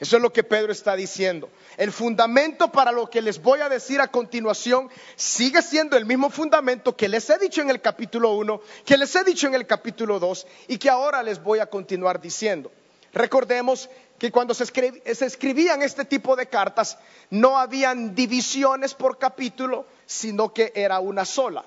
Eso 0.00 0.16
es 0.16 0.22
lo 0.22 0.32
que 0.32 0.44
Pedro 0.44 0.70
está 0.70 0.94
diciendo. 0.94 1.50
El 1.76 1.90
fundamento 1.90 2.70
para 2.70 2.92
lo 2.92 3.10
que 3.10 3.20
les 3.20 3.42
voy 3.42 3.60
a 3.60 3.68
decir 3.68 4.00
a 4.00 4.06
continuación 4.08 4.88
sigue 5.16 5.60
siendo 5.60 5.96
el 5.96 6.06
mismo 6.06 6.30
fundamento 6.30 6.96
que 6.96 7.08
les 7.08 7.28
he 7.30 7.38
dicho 7.38 7.62
en 7.62 7.70
el 7.70 7.80
capítulo 7.80 8.34
1, 8.34 8.60
que 8.84 8.96
les 8.96 9.14
he 9.16 9.24
dicho 9.24 9.48
en 9.48 9.54
el 9.54 9.66
capítulo 9.66 10.20
2 10.20 10.46
y 10.68 10.78
que 10.78 10.88
ahora 10.88 11.22
les 11.24 11.42
voy 11.42 11.58
a 11.58 11.66
continuar 11.66 12.20
diciendo. 12.20 12.70
Recordemos 13.12 13.90
que 14.18 14.30
cuando 14.30 14.54
se, 14.54 14.64
escribían 14.64 15.82
este 15.82 16.04
tipo 16.04 16.36
de 16.36 16.46
cartas 16.46 16.98
no 17.30 17.58
habían 17.58 18.14
divisiones 18.14 18.94
por 18.94 19.18
capítulo, 19.18 19.86
sino 20.06 20.52
que 20.52 20.72
era 20.76 21.00
una 21.00 21.24
sola. 21.24 21.64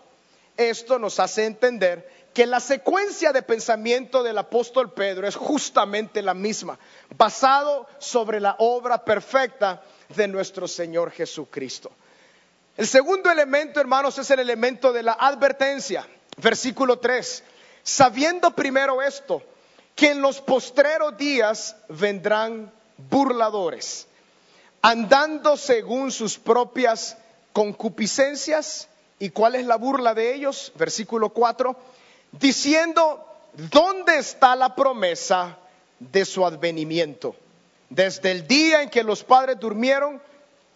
Esto 0.55 0.99
nos 0.99 1.19
hace 1.19 1.45
entender 1.45 2.20
que 2.33 2.45
la 2.45 2.59
secuencia 2.59 3.33
de 3.33 3.41
pensamiento 3.41 4.23
del 4.23 4.37
apóstol 4.37 4.93
Pedro 4.93 5.27
es 5.27 5.35
justamente 5.35 6.21
la 6.21 6.33
misma, 6.33 6.79
basado 7.17 7.87
sobre 7.99 8.39
la 8.39 8.55
obra 8.59 9.03
perfecta 9.03 9.83
de 10.15 10.27
nuestro 10.27 10.67
Señor 10.67 11.11
Jesucristo. 11.11 11.91
El 12.77 12.87
segundo 12.87 13.29
elemento, 13.29 13.81
hermanos, 13.81 14.17
es 14.17 14.31
el 14.31 14.39
elemento 14.39 14.93
de 14.93 15.03
la 15.03 15.13
advertencia. 15.13 16.07
Versículo 16.37 16.99
3. 16.99 17.43
Sabiendo 17.83 18.51
primero 18.51 19.01
esto, 19.01 19.43
que 19.93 20.11
en 20.11 20.21
los 20.21 20.39
postreros 20.39 21.17
días 21.17 21.75
vendrán 21.89 22.71
burladores, 23.09 24.07
andando 24.81 25.57
según 25.57 26.11
sus 26.11 26.37
propias 26.37 27.17
concupiscencias. 27.51 28.87
¿Y 29.19 29.29
cuál 29.31 29.55
es 29.55 29.65
la 29.65 29.75
burla 29.75 30.13
de 30.13 30.33
ellos? 30.33 30.71
Versículo 30.75 31.29
4 31.29 31.75
diciendo, 32.31 33.25
¿dónde 33.71 34.17
está 34.17 34.55
la 34.55 34.75
promesa 34.75 35.57
de 35.99 36.25
su 36.25 36.45
advenimiento? 36.45 37.35
Desde 37.89 38.31
el 38.31 38.47
día 38.47 38.81
en 38.81 38.89
que 38.89 39.03
los 39.03 39.23
padres 39.23 39.59
durmieron, 39.59 40.21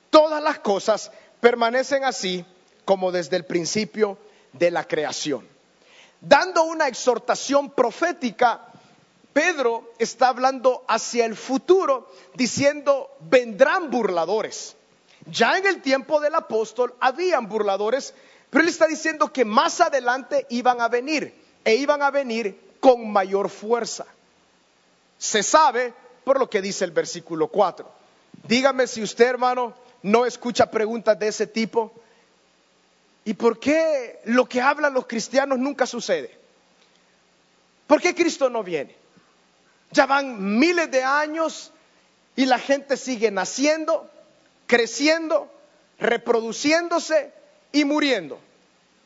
todas 0.10 0.44
las 0.44 0.60
cosas 0.60 1.12
permanecen 1.40 2.04
así 2.04 2.46
como 2.84 3.12
desde 3.12 3.38
el 3.38 3.46
principio 3.46 4.18
de 4.54 4.72
la 4.72 4.84
creación. 4.84 5.48
Dando 6.22 6.64
una 6.64 6.88
exhortación 6.88 7.70
profética, 7.72 8.62
Pedro 9.32 9.94
está 10.00 10.30
hablando 10.30 10.84
hacia 10.88 11.26
el 11.26 11.36
futuro, 11.36 12.12
diciendo, 12.36 13.16
vendrán 13.22 13.90
burladores. 13.92 14.76
Ya 15.28 15.58
en 15.58 15.66
el 15.66 15.82
tiempo 15.82 16.20
del 16.20 16.36
apóstol 16.36 16.96
habían 17.00 17.48
burladores, 17.48 18.14
pero 18.50 18.64
él 18.64 18.70
está 18.70 18.88
diciendo 18.88 19.32
que 19.34 19.44
más 19.44 19.82
adelante 19.82 20.46
iban 20.50 20.80
a 20.82 20.88
venir 20.88 21.45
e 21.66 21.76
iban 21.76 22.02
a 22.04 22.12
venir 22.12 22.58
con 22.80 23.12
mayor 23.12 23.50
fuerza. 23.50 24.06
Se 25.18 25.44
sabe 25.44 25.94
por 26.24 26.40
lo 26.40 26.50
que 26.50 26.62
dice 26.62 26.86
el 26.86 26.92
versículo 26.92 27.48
4. 27.48 27.92
Dígame 28.48 28.88
si 28.88 29.02
usted, 29.02 29.26
hermano, 29.26 29.74
no 30.04 30.26
escucha 30.26 30.70
preguntas 30.70 31.18
de 31.18 31.28
ese 31.28 31.48
tipo. 31.48 31.92
¿Y 33.26 33.34
por 33.34 33.60
qué 33.60 34.22
lo 34.26 34.48
que 34.48 34.62
hablan 34.62 34.94
los 34.94 35.08
cristianos 35.08 35.58
nunca 35.58 35.88
sucede? 35.88 36.38
¿Por 37.88 38.00
qué 38.00 38.14
Cristo 38.14 38.50
no 38.50 38.64
viene? 38.64 38.96
Ya 39.92 40.06
van 40.06 40.60
miles 40.60 40.92
de 40.92 41.04
años 41.04 41.72
y 42.36 42.46
la 42.46 42.60
gente 42.60 42.98
sigue 42.98 43.32
naciendo, 43.32 44.10
creciendo, 44.68 45.52
reproduciéndose 45.98 47.34
y 47.72 47.86
muriendo. 47.86 48.40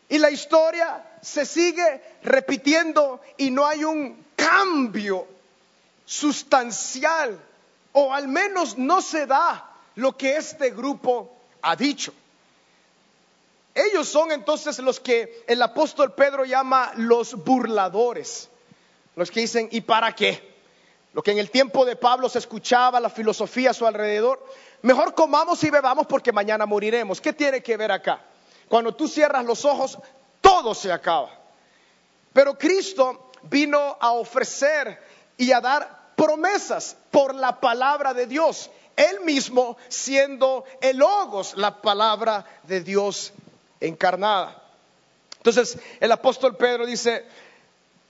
Y 0.10 0.18
la 0.18 0.32
historia 0.32 1.06
se 1.22 1.46
sigue 1.46 2.02
repitiendo 2.24 3.22
y 3.38 3.52
no 3.52 3.66
hay 3.66 3.84
un 3.84 4.26
cambio 4.36 5.28
sustancial 6.06 7.40
o 7.94 8.14
al 8.14 8.28
menos 8.28 8.78
no 8.78 9.02
se 9.02 9.26
da 9.26 9.72
lo 9.96 10.16
que 10.16 10.38
este 10.38 10.72
grupo 10.72 11.32
ha 11.62 11.76
dicho. 11.76 12.14
Ellos 13.76 14.08
son 14.08 14.32
entonces 14.32 14.80
los 14.80 15.00
que 15.00 15.44
el 15.48 15.62
apóstol 15.62 16.14
Pedro 16.14 16.46
llama 16.46 16.92
los 16.96 17.36
burladores, 17.36 18.50
los 19.16 19.32
que 19.32 19.42
dicen, 19.42 19.70
¿y 19.72 19.82
para 19.82 20.14
qué? 20.14 20.50
Lo 21.14 21.24
que 21.24 21.32
en 21.32 21.40
el 21.40 21.50
tiempo 21.50 21.86
de 21.86 21.96
Pablo 21.96 22.30
se 22.30 22.40
escuchaba, 22.40 23.00
la 23.00 23.10
filosofía 23.10 23.72
a 23.72 23.74
su 23.74 23.86
alrededor, 23.86 24.44
mejor 24.82 25.16
comamos 25.16 25.64
y 25.64 25.70
bebamos 25.70 26.08
porque 26.08 26.32
mañana 26.32 26.66
moriremos. 26.66 27.22
¿Qué 27.22 27.34
tiene 27.34 27.64
que 27.64 27.78
ver 27.78 27.92
acá? 27.92 28.22
Cuando 28.68 28.94
tú 28.94 29.08
cierras 29.08 29.46
los 29.46 29.66
ojos, 29.66 29.98
todo 30.50 30.74
se 30.74 30.92
acaba. 30.92 31.30
Pero 32.34 32.58
Cristo 32.58 33.32
vino 33.44 33.98
a 34.00 34.14
ofrecer 34.14 35.00
y 35.38 35.52
a 35.52 35.62
dar 35.62 36.14
promesas 36.16 36.98
por 37.12 37.36
la 37.36 37.60
palabra 37.60 38.16
de 38.16 38.26
Dios. 38.26 38.72
Él 38.96 39.22
mismo 39.22 39.78
siendo 39.90 40.66
el 40.82 40.98
logos, 40.98 41.54
la 41.56 41.82
palabra 41.82 42.46
de 42.64 42.82
Dios 42.82 43.32
encarnada. 43.80 44.62
Entonces 45.38 45.78
el 46.00 46.12
apóstol 46.12 46.58
Pedro 46.58 46.88
dice, 46.88 47.26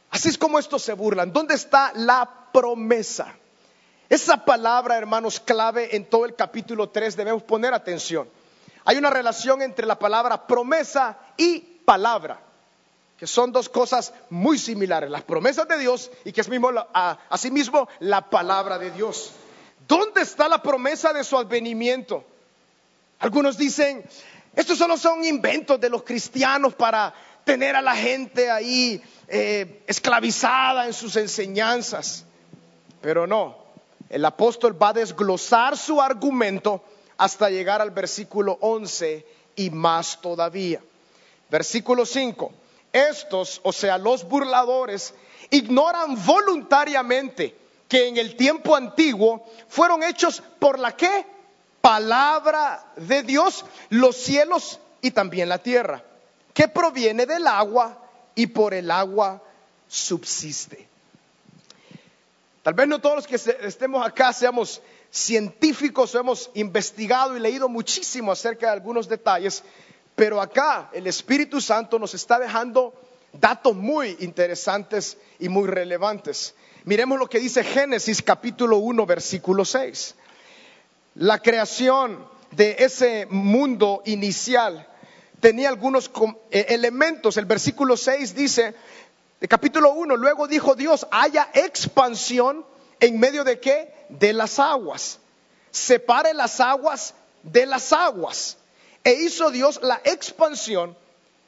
así 0.10 0.30
es 0.30 0.38
como 0.38 0.60
estos 0.60 0.82
se 0.82 0.94
burlan. 0.94 1.34
¿Dónde 1.34 1.56
está 1.56 1.92
la 1.94 2.48
promesa? 2.54 3.36
Esa 4.08 4.46
palabra, 4.46 4.98
hermanos, 4.98 5.42
clave 5.42 5.94
en 5.96 6.06
todo 6.06 6.26
el 6.26 6.36
capítulo 6.36 6.90
3, 6.90 7.18
debemos 7.18 7.44
poner 7.44 7.74
atención. 7.74 8.30
Hay 8.86 8.98
una 8.98 9.10
relación 9.10 9.62
entre 9.62 9.86
la 9.86 10.00
palabra 10.00 10.48
promesa 10.48 11.20
y 11.38 11.79
palabra, 11.90 12.40
que 13.18 13.26
son 13.26 13.52
dos 13.52 13.68
cosas 13.68 14.14
muy 14.30 14.60
similares, 14.60 15.10
las 15.10 15.24
promesas 15.24 15.68
de 15.68 15.80
Dios 15.80 16.12
y 16.24 16.32
que 16.32 16.42
es 16.42 16.48
mismo, 16.48 16.70
asimismo 16.94 17.90
la 18.02 18.30
palabra 18.30 18.78
de 18.78 18.92
Dios. 18.92 19.32
¿Dónde 19.88 20.22
está 20.22 20.48
la 20.48 20.62
promesa 20.62 21.14
de 21.14 21.24
su 21.24 21.36
advenimiento? 21.36 22.24
Algunos 23.18 23.58
dicen, 23.58 24.06
estos 24.56 24.78
solo 24.78 24.98
son 24.98 25.26
inventos 25.26 25.82
de 25.82 25.90
los 25.90 26.04
cristianos 26.04 26.76
para 26.76 27.12
tener 27.44 27.76
a 27.76 27.82
la 27.82 27.96
gente 27.96 28.52
ahí 28.52 29.02
eh, 29.28 29.82
esclavizada 29.88 30.86
en 30.86 30.94
sus 30.94 31.16
enseñanzas. 31.16 32.24
Pero 33.02 33.26
no, 33.26 33.58
el 34.12 34.24
apóstol 34.26 34.80
va 34.80 34.90
a 34.90 34.94
desglosar 34.94 35.76
su 35.76 36.00
argumento 36.00 36.84
hasta 37.18 37.50
llegar 37.50 37.82
al 37.82 37.90
versículo 37.90 38.60
11 38.62 39.26
y 39.56 39.72
más 39.72 40.22
todavía. 40.22 40.84
Versículo 41.50 42.06
5. 42.06 42.52
estos, 42.92 43.62
o 43.64 43.72
sea, 43.72 43.98
los 43.98 44.28
burladores, 44.28 45.14
ignoran 45.50 46.24
voluntariamente 46.26 47.56
que 47.88 48.08
en 48.08 48.18
el 48.18 48.36
tiempo 48.36 48.76
antiguo 48.76 49.46
fueron 49.68 50.04
hechos 50.04 50.44
por 50.60 50.80
la 50.80 50.96
que? 50.96 51.26
Palabra 51.82 52.92
de 52.96 53.24
Dios, 53.24 53.66
los 53.90 54.16
cielos 54.16 54.80
y 55.02 55.12
también 55.12 55.50
la 55.50 55.60
tierra, 55.60 56.04
que 56.54 56.68
proviene 56.68 57.26
del 57.26 57.48
agua 57.48 57.98
y 58.36 58.48
por 58.48 58.74
el 58.74 58.92
agua 58.92 59.42
subsiste. 59.88 60.88
Tal 62.64 62.74
vez 62.74 62.88
no 62.88 63.00
todos 63.00 63.16
los 63.16 63.28
que 63.28 63.36
estemos 63.66 64.06
acá 64.06 64.34
seamos 64.34 64.82
científicos 65.10 66.14
hemos 66.14 66.52
investigado 66.54 67.36
y 67.36 67.40
leído 67.40 67.68
muchísimo 67.68 68.32
acerca 68.32 68.68
de 68.68 68.74
algunos 68.74 69.08
detalles, 69.08 69.64
pero 70.20 70.42
acá 70.42 70.90
el 70.92 71.08
Espíritu 71.08 71.62
Santo 71.62 71.98
nos 71.98 72.14
está 72.14 72.38
dejando 72.40 72.94
datos 73.32 73.74
muy 73.74 74.18
interesantes 74.20 75.16
y 75.40 75.48
muy 75.48 75.66
relevantes. 75.66 76.56
Miremos 76.84 77.18
lo 77.18 77.30
que 77.30 77.40
dice 77.40 77.64
Génesis 77.64 78.22
capítulo 78.22 78.80
1, 78.80 79.06
versículo 79.06 79.64
6. 79.64 80.16
La 81.16 81.40
creación 81.40 82.28
de 82.52 82.76
ese 82.80 83.28
mundo 83.28 84.02
inicial 84.04 84.90
tenía 85.40 85.70
algunos 85.70 86.12
eh, 86.52 86.66
elementos. 86.68 87.38
El 87.38 87.46
versículo 87.46 87.96
6 87.96 88.36
dice, 88.36 88.76
capítulo 89.48 89.94
1, 89.94 90.18
luego 90.18 90.50
dijo 90.50 90.76
Dios, 90.76 91.08
haya 91.12 91.50
expansión 91.54 92.66
en 93.00 93.22
medio 93.22 93.46
de 93.46 93.62
qué? 93.62 93.94
De 94.10 94.34
las 94.34 94.60
aguas. 94.60 95.20
Separe 95.72 96.34
las 96.34 96.60
aguas 96.60 97.14
de 97.42 97.66
las 97.66 97.94
aguas. 97.94 98.58
E 99.04 99.14
hizo 99.14 99.52
Dios 99.52 99.80
la 99.82 100.02
expansión 100.04 100.96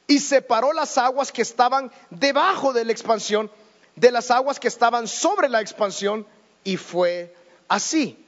y 0.06 0.18
separó 0.18 0.72
las 0.72 0.98
aguas 0.98 1.32
que 1.32 1.42
estaban 1.42 1.90
debajo 2.10 2.72
de 2.72 2.84
la 2.84 2.92
expansión 2.92 3.50
de 3.96 4.10
las 4.10 4.30
aguas 4.30 4.58
que 4.58 4.68
estaban 4.68 5.06
sobre 5.06 5.48
la 5.48 5.60
expansión 5.60 6.26
y 6.64 6.76
fue 6.76 7.34
así. 7.68 8.18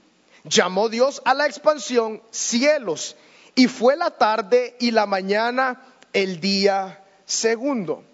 Llamó 0.45 0.89
Dios 0.89 1.23
a 1.25 1.35
la 1.35 1.47
expansión 1.47 2.23
cielos 2.31 3.17
y 3.55 3.69
fue 3.69 3.97
la 3.97 4.11
tarde 4.11 4.77
y 4.79 4.91
la 4.91 5.07
mañana 5.07 5.83
el 6.13 6.41
día 6.41 7.03
segundo. 7.25 8.05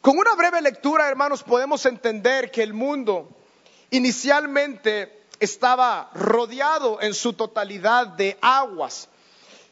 Con 0.00 0.18
una 0.18 0.34
breve 0.34 0.62
lectura, 0.62 1.08
hermanos, 1.08 1.42
podemos 1.42 1.84
entender 1.86 2.50
que 2.50 2.62
el 2.62 2.72
mundo 2.72 3.28
inicialmente 3.90 5.24
estaba 5.40 6.10
rodeado 6.14 7.00
en 7.00 7.14
su 7.14 7.34
totalidad 7.34 8.06
de 8.06 8.38
aguas. 8.40 9.09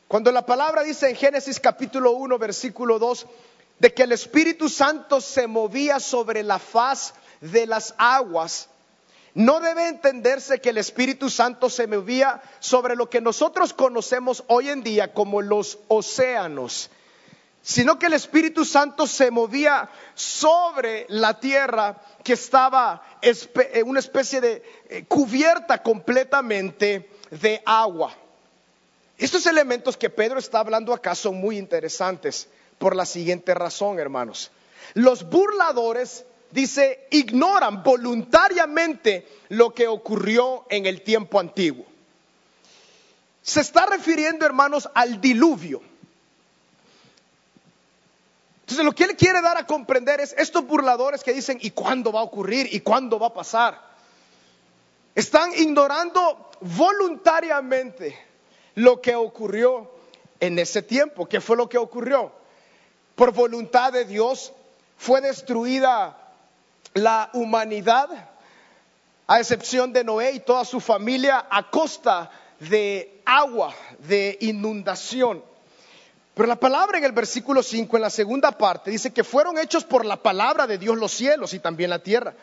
Cuando 0.08 0.32
la 0.32 0.46
palabra 0.46 0.84
dice 0.84 1.10
en 1.10 1.16
Génesis 1.16 1.60
capítulo 1.60 2.12
1, 2.12 2.38
versículo 2.38 2.98
2, 2.98 3.26
de 3.78 3.92
que 3.92 4.04
el 4.04 4.12
Espíritu 4.12 4.70
Santo 4.70 5.20
se 5.20 5.46
movía 5.46 6.00
sobre 6.00 6.42
la 6.42 6.58
faz 6.58 7.12
de 7.42 7.66
las 7.66 7.94
aguas, 7.98 8.70
no 9.34 9.60
debe 9.60 9.86
entenderse 9.86 10.62
que 10.62 10.70
el 10.70 10.78
Espíritu 10.78 11.28
Santo 11.28 11.68
se 11.68 11.86
movía 11.86 12.40
sobre 12.58 12.96
lo 12.96 13.10
que 13.10 13.20
nosotros 13.20 13.74
conocemos 13.74 14.44
hoy 14.46 14.70
en 14.70 14.82
día 14.82 15.12
como 15.12 15.42
los 15.42 15.78
océanos, 15.88 16.90
sino 17.60 17.98
que 17.98 18.06
el 18.06 18.14
Espíritu 18.14 18.64
Santo 18.64 19.06
se 19.06 19.30
movía 19.30 19.90
sobre 20.14 21.04
la 21.10 21.38
tierra 21.38 22.00
que 22.24 22.32
estaba 22.32 23.02
eh, 23.20 23.82
una 23.82 24.00
especie 24.00 24.40
de 24.40 24.62
eh, 24.88 25.04
cubierta 25.06 25.82
completamente 25.82 27.10
de 27.30 27.62
agua. 27.66 28.16
Estos 29.18 29.46
elementos 29.46 29.96
que 29.96 30.10
Pedro 30.10 30.38
está 30.38 30.60
hablando 30.60 30.94
acá 30.94 31.16
son 31.16 31.36
muy 31.40 31.58
interesantes 31.58 32.48
por 32.78 32.94
la 32.94 33.04
siguiente 33.04 33.52
razón, 33.52 33.98
hermanos. 33.98 34.52
Los 34.94 35.28
burladores, 35.28 36.24
dice, 36.52 37.08
ignoran 37.10 37.82
voluntariamente 37.82 39.26
lo 39.48 39.74
que 39.74 39.88
ocurrió 39.88 40.64
en 40.70 40.86
el 40.86 41.02
tiempo 41.02 41.40
antiguo. 41.40 41.84
Se 43.42 43.60
está 43.60 43.86
refiriendo, 43.86 44.46
hermanos, 44.46 44.88
al 44.94 45.20
diluvio. 45.20 45.82
Entonces, 48.60 48.84
lo 48.84 48.94
que 48.94 49.04
él 49.04 49.16
quiere 49.16 49.40
dar 49.40 49.56
a 49.56 49.66
comprender 49.66 50.20
es 50.20 50.32
estos 50.38 50.64
burladores 50.64 51.24
que 51.24 51.32
dicen, 51.32 51.58
¿y 51.60 51.72
cuándo 51.72 52.12
va 52.12 52.20
a 52.20 52.24
ocurrir? 52.24 52.68
¿Y 52.72 52.80
cuándo 52.80 53.18
va 53.18 53.28
a 53.28 53.34
pasar? 53.34 53.82
Están 55.14 55.52
ignorando 55.56 56.50
voluntariamente 56.60 58.27
lo 58.78 59.00
que 59.00 59.14
ocurrió 59.14 59.90
en 60.40 60.58
ese 60.58 60.82
tiempo. 60.82 61.26
¿Qué 61.26 61.40
fue 61.40 61.56
lo 61.56 61.68
que 61.68 61.78
ocurrió? 61.78 62.32
por 63.18 63.32
voluntad 63.32 63.92
de 63.92 64.04
Dios, 64.04 64.52
fue 64.96 65.20
destruida 65.20 66.16
la 66.94 67.28
humanidad, 67.32 68.08
a 69.26 69.40
excepción 69.40 69.92
de 69.92 70.04
Noé 70.04 70.30
y 70.30 70.40
toda 70.40 70.64
su 70.64 70.78
familia, 70.78 71.44
a 71.50 71.68
costa 71.68 72.30
de 72.60 73.20
agua, 73.26 73.74
de 73.98 74.38
inundación. 74.40 75.42
Pero 76.34 76.46
la 76.46 76.54
palabra 76.54 76.98
en 76.98 77.04
el 77.04 77.10
versículo 77.10 77.60
5, 77.60 77.96
en 77.96 78.02
la 78.02 78.10
segunda 78.10 78.52
parte, 78.52 78.92
dice 78.92 79.12
que 79.12 79.24
fueron 79.24 79.58
hechos 79.58 79.82
por 79.82 80.06
la 80.06 80.16
palabra 80.22 80.68
de 80.68 80.78
Dios 80.78 80.96
los 80.96 81.10
cielos 81.10 81.52
y 81.54 81.58
también 81.58 81.90
la 81.90 81.98
tierra, 81.98 82.34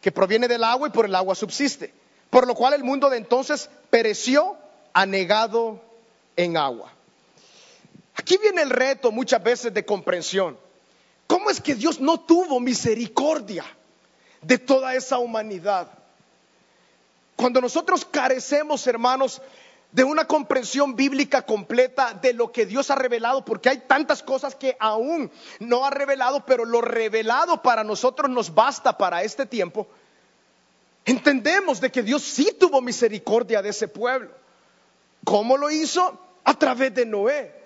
que 0.00 0.12
proviene 0.12 0.46
del 0.46 0.62
agua 0.62 0.86
y 0.86 0.92
por 0.92 1.06
el 1.06 1.14
agua 1.16 1.34
subsiste. 1.34 1.92
Por 2.30 2.46
lo 2.46 2.54
cual 2.54 2.74
el 2.74 2.84
mundo 2.84 3.10
de 3.10 3.16
entonces 3.16 3.68
pereció 3.90 4.56
anegado 4.94 5.82
en 6.36 6.56
agua. 6.56 6.90
Aquí 8.14 8.38
viene 8.38 8.62
el 8.62 8.70
reto 8.70 9.10
muchas 9.10 9.42
veces 9.42 9.74
de 9.74 9.84
comprensión. 9.84 10.56
¿Cómo 11.26 11.50
es 11.50 11.60
que 11.60 11.74
Dios 11.74 12.00
no 12.00 12.20
tuvo 12.20 12.60
misericordia 12.60 13.64
de 14.40 14.56
toda 14.56 14.94
esa 14.94 15.18
humanidad? 15.18 15.90
Cuando 17.34 17.60
nosotros 17.60 18.04
carecemos, 18.04 18.86
hermanos, 18.86 19.42
de 19.90 20.04
una 20.04 20.26
comprensión 20.26 20.96
bíblica 20.96 21.42
completa 21.42 22.14
de 22.14 22.32
lo 22.32 22.52
que 22.52 22.66
Dios 22.66 22.90
ha 22.90 22.94
revelado, 22.94 23.44
porque 23.44 23.68
hay 23.68 23.78
tantas 23.86 24.22
cosas 24.22 24.54
que 24.54 24.76
aún 24.78 25.30
no 25.60 25.84
ha 25.84 25.90
revelado, 25.90 26.44
pero 26.46 26.64
lo 26.64 26.80
revelado 26.80 27.62
para 27.62 27.84
nosotros 27.84 28.30
nos 28.30 28.54
basta 28.54 28.96
para 28.96 29.22
este 29.22 29.46
tiempo. 29.46 29.86
Entendemos 31.04 31.80
de 31.80 31.90
que 31.90 32.02
Dios 32.02 32.22
sí 32.22 32.56
tuvo 32.58 32.80
misericordia 32.80 33.62
de 33.62 33.70
ese 33.70 33.88
pueblo. 33.88 34.43
¿Cómo 35.24 35.56
lo 35.56 35.70
hizo? 35.70 36.18
A 36.44 36.54
través 36.54 36.94
de 36.94 37.06
Noé. 37.06 37.64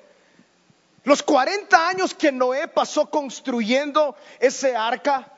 Los 1.05 1.23
40 1.23 1.89
años 1.89 2.15
que 2.15 2.31
Noé 2.31 2.69
pasó 2.69 3.09
construyendo 3.11 4.15
ese 4.39 4.77
arca, 4.77 5.33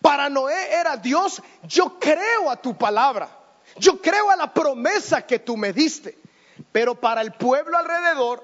para 0.00 0.28
Noé 0.28 0.74
era 0.74 0.96
Dios, 0.98 1.42
yo 1.62 1.98
creo 1.98 2.50
a 2.50 2.56
tu 2.56 2.76
palabra, 2.76 3.28
yo 3.78 4.02
creo 4.02 4.30
a 4.30 4.36
la 4.36 4.52
promesa 4.52 5.26
que 5.26 5.38
tú 5.38 5.56
me 5.56 5.72
diste. 5.72 6.18
Pero 6.70 6.94
para 6.94 7.22
el 7.22 7.32
pueblo 7.32 7.78
alrededor 7.78 8.42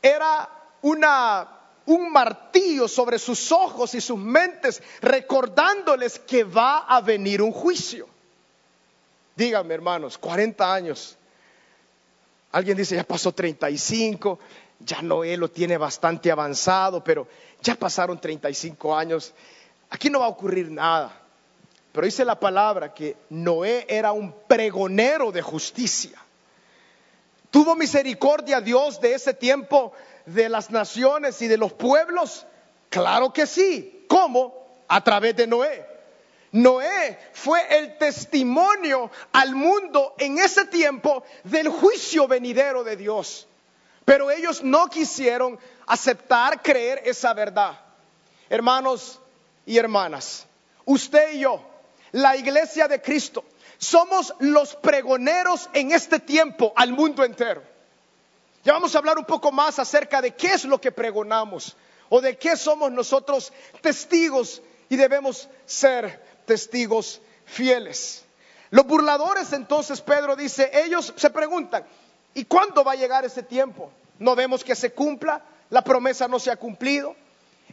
era 0.00 0.48
una, 0.82 1.48
un 1.86 2.12
martillo 2.12 2.86
sobre 2.86 3.18
sus 3.18 3.50
ojos 3.50 3.94
y 3.94 4.00
sus 4.00 4.18
mentes, 4.18 4.82
recordándoles 5.00 6.18
que 6.18 6.44
va 6.44 6.78
a 6.78 7.00
venir 7.00 7.42
un 7.42 7.52
juicio. 7.52 8.08
Díganme, 9.34 9.74
hermanos, 9.74 10.16
40 10.16 10.72
años. 10.72 11.18
Alguien 12.52 12.76
dice, 12.76 12.96
ya 12.96 13.04
pasó 13.04 13.32
35, 13.32 14.38
ya 14.80 15.02
Noé 15.02 15.36
lo 15.36 15.50
tiene 15.50 15.76
bastante 15.76 16.30
avanzado, 16.30 17.04
pero 17.04 17.28
ya 17.62 17.74
pasaron 17.74 18.20
35 18.20 18.96
años, 18.96 19.32
aquí 19.88 20.10
no 20.10 20.20
va 20.20 20.26
a 20.26 20.30
ocurrir 20.30 20.70
nada. 20.70 21.16
Pero 21.92 22.04
dice 22.04 22.24
la 22.24 22.38
palabra 22.38 22.94
que 22.94 23.16
Noé 23.30 23.86
era 23.88 24.12
un 24.12 24.32
pregonero 24.46 25.32
de 25.32 25.42
justicia. 25.42 26.18
¿Tuvo 27.50 27.74
misericordia 27.74 28.60
Dios 28.60 29.00
de 29.00 29.14
ese 29.14 29.34
tiempo 29.34 29.92
de 30.24 30.48
las 30.48 30.70
naciones 30.70 31.42
y 31.42 31.48
de 31.48 31.56
los 31.56 31.72
pueblos? 31.72 32.46
Claro 32.88 33.32
que 33.32 33.46
sí. 33.46 34.04
¿Cómo? 34.08 34.84
A 34.86 35.02
través 35.02 35.34
de 35.34 35.46
Noé. 35.48 35.89
Noé 36.52 37.18
fue 37.32 37.60
el 37.78 37.96
testimonio 37.96 39.10
al 39.32 39.54
mundo 39.54 40.14
en 40.18 40.38
ese 40.38 40.64
tiempo 40.66 41.22
del 41.44 41.68
juicio 41.68 42.26
venidero 42.26 42.82
de 42.82 42.96
Dios. 42.96 43.46
Pero 44.04 44.30
ellos 44.30 44.62
no 44.62 44.88
quisieron 44.88 45.58
aceptar, 45.86 46.62
creer 46.62 47.02
esa 47.04 47.32
verdad. 47.34 47.78
Hermanos 48.48 49.20
y 49.64 49.78
hermanas, 49.78 50.46
usted 50.84 51.34
y 51.34 51.40
yo, 51.40 51.64
la 52.10 52.36
iglesia 52.36 52.88
de 52.88 53.00
Cristo, 53.00 53.44
somos 53.78 54.34
los 54.40 54.74
pregoneros 54.74 55.70
en 55.72 55.92
este 55.92 56.18
tiempo 56.18 56.72
al 56.74 56.92
mundo 56.92 57.24
entero. 57.24 57.62
Ya 58.64 58.72
vamos 58.72 58.94
a 58.94 58.98
hablar 58.98 59.18
un 59.18 59.24
poco 59.24 59.52
más 59.52 59.78
acerca 59.78 60.20
de 60.20 60.34
qué 60.34 60.48
es 60.48 60.64
lo 60.64 60.80
que 60.80 60.90
pregonamos 60.90 61.76
o 62.08 62.20
de 62.20 62.36
qué 62.36 62.56
somos 62.56 62.90
nosotros 62.90 63.52
testigos 63.80 64.60
y 64.88 64.96
debemos 64.96 65.48
ser 65.64 66.29
testigos 66.50 67.20
fieles. 67.44 68.24
Los 68.70 68.86
burladores 68.86 69.52
entonces, 69.52 70.00
Pedro 70.00 70.34
dice, 70.34 70.70
ellos 70.72 71.14
se 71.16 71.30
preguntan, 71.30 71.84
¿y 72.34 72.44
cuándo 72.44 72.82
va 72.82 72.92
a 72.92 72.96
llegar 72.96 73.24
ese 73.24 73.42
tiempo? 73.42 73.90
no 74.20 74.36
vemos 74.36 74.62
que 74.62 74.76
se 74.76 74.92
cumpla, 74.92 75.42
la 75.70 75.82
promesa 75.82 76.28
no 76.28 76.38
se 76.38 76.50
ha 76.50 76.56
cumplido. 76.56 77.16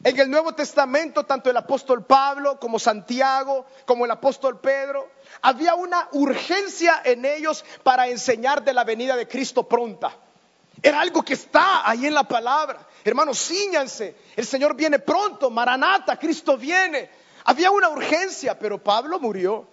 En 0.03 0.17
el 0.19 0.29
Nuevo 0.29 0.53
Testamento, 0.53 1.25
tanto 1.25 1.49
el 1.49 1.57
apóstol 1.57 2.05
Pablo 2.05 2.59
como 2.59 2.79
Santiago, 2.79 3.65
como 3.85 4.05
el 4.05 4.11
apóstol 4.11 4.59
Pedro, 4.59 5.09
había 5.41 5.75
una 5.75 6.07
urgencia 6.13 7.01
en 7.03 7.25
ellos 7.25 7.65
para 7.83 8.07
enseñar 8.07 8.63
de 8.63 8.73
la 8.73 8.83
venida 8.83 9.15
de 9.15 9.27
Cristo 9.27 9.67
pronta. 9.67 10.15
Era 10.81 11.01
algo 11.01 11.23
que 11.23 11.33
está 11.33 11.89
ahí 11.89 12.05
en 12.05 12.13
la 12.13 12.23
palabra. 12.23 12.79
Hermanos, 13.03 13.39
ciñanse. 13.39 14.15
El 14.35 14.45
Señor 14.45 14.75
viene 14.75 14.99
pronto. 14.99 15.49
Maranata, 15.49 16.17
Cristo 16.17 16.55
viene. 16.57 17.09
Había 17.49 17.71
una 17.71 17.87
urgencia, 17.87 18.59
pero 18.59 18.77
Pablo 18.83 19.21
murió. 19.21 19.65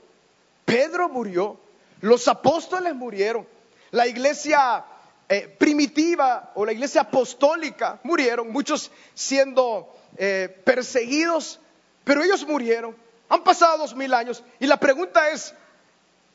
Pedro 0.64 1.08
murió. 1.08 1.58
Los 2.02 2.28
apóstoles 2.28 2.94
murieron. 2.94 3.48
La 3.90 4.06
iglesia 4.06 4.84
eh, 5.28 5.48
primitiva 5.58 6.52
o 6.54 6.64
la 6.64 6.72
iglesia 6.72 7.00
apostólica 7.00 7.98
murieron. 8.04 8.52
Muchos 8.52 8.92
siendo 9.14 9.92
eh, 10.16 10.62
perseguidos, 10.64 11.58
pero 12.04 12.22
ellos 12.22 12.46
murieron. 12.46 12.94
Han 13.28 13.42
pasado 13.42 13.78
dos 13.78 13.96
mil 13.96 14.14
años. 14.14 14.44
Y 14.60 14.68
la 14.68 14.76
pregunta 14.76 15.30
es, 15.30 15.52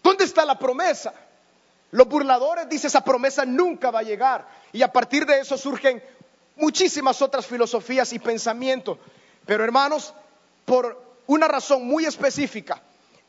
¿dónde 0.04 0.26
está 0.26 0.44
la 0.44 0.60
promesa? 0.60 1.14
Los 1.92 2.10
burladores 2.10 2.68
dicen 2.68 2.90
esa 2.90 3.06
promesa 3.06 3.46
nunca 3.46 3.92
va 3.92 4.00
a 4.00 4.04
llegar. 4.04 4.46
Y 4.74 4.82
a 4.82 4.92
partir 4.92 5.26
de 5.26 5.40
eso 5.40 5.58
surgen 5.58 6.04
muchísimas 6.58 7.22
otras 7.22 7.48
filosofías 7.48 8.12
y 8.12 8.20
pensamientos. 8.20 8.98
Pero 9.46 9.64
hermanos, 9.64 10.14
por 10.66 11.09
una 11.30 11.48
razón 11.48 11.86
muy 11.86 12.06
específica, 12.06 12.82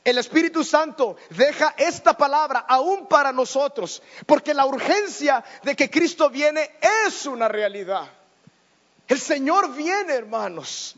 el 0.02 0.16
Espíritu 0.16 0.64
Santo 0.64 1.16
deja 1.28 1.74
esta 1.76 2.14
palabra 2.14 2.64
aún 2.66 3.06
para 3.06 3.30
nosotros, 3.30 4.02
porque 4.24 4.54
la 4.54 4.64
urgencia 4.64 5.44
de 5.62 5.76
que 5.76 5.90
Cristo 5.90 6.30
viene 6.30 6.70
es 7.06 7.26
una 7.26 7.46
realidad. 7.46 8.08
El 9.06 9.20
Señor 9.20 9.74
viene, 9.74 10.14
hermanos. 10.14 10.96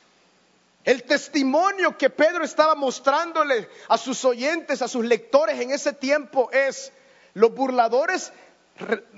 El 0.84 1.02
testimonio 1.02 1.98
que 1.98 2.08
Pedro 2.08 2.44
estaba 2.44 2.76
mostrándole 2.76 3.68
a 3.88 3.98
sus 3.98 4.24
oyentes, 4.24 4.80
a 4.80 4.86
sus 4.86 5.04
lectores 5.04 5.60
en 5.60 5.72
ese 5.72 5.92
tiempo 5.92 6.50
es, 6.52 6.92
los 7.34 7.52
burladores 7.52 8.32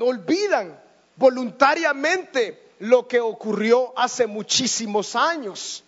olvidan 0.00 0.80
voluntariamente 1.16 2.72
lo 2.78 3.06
que 3.06 3.20
ocurrió 3.20 3.92
hace 3.96 4.26
muchísimos 4.26 5.14
años. 5.16 5.84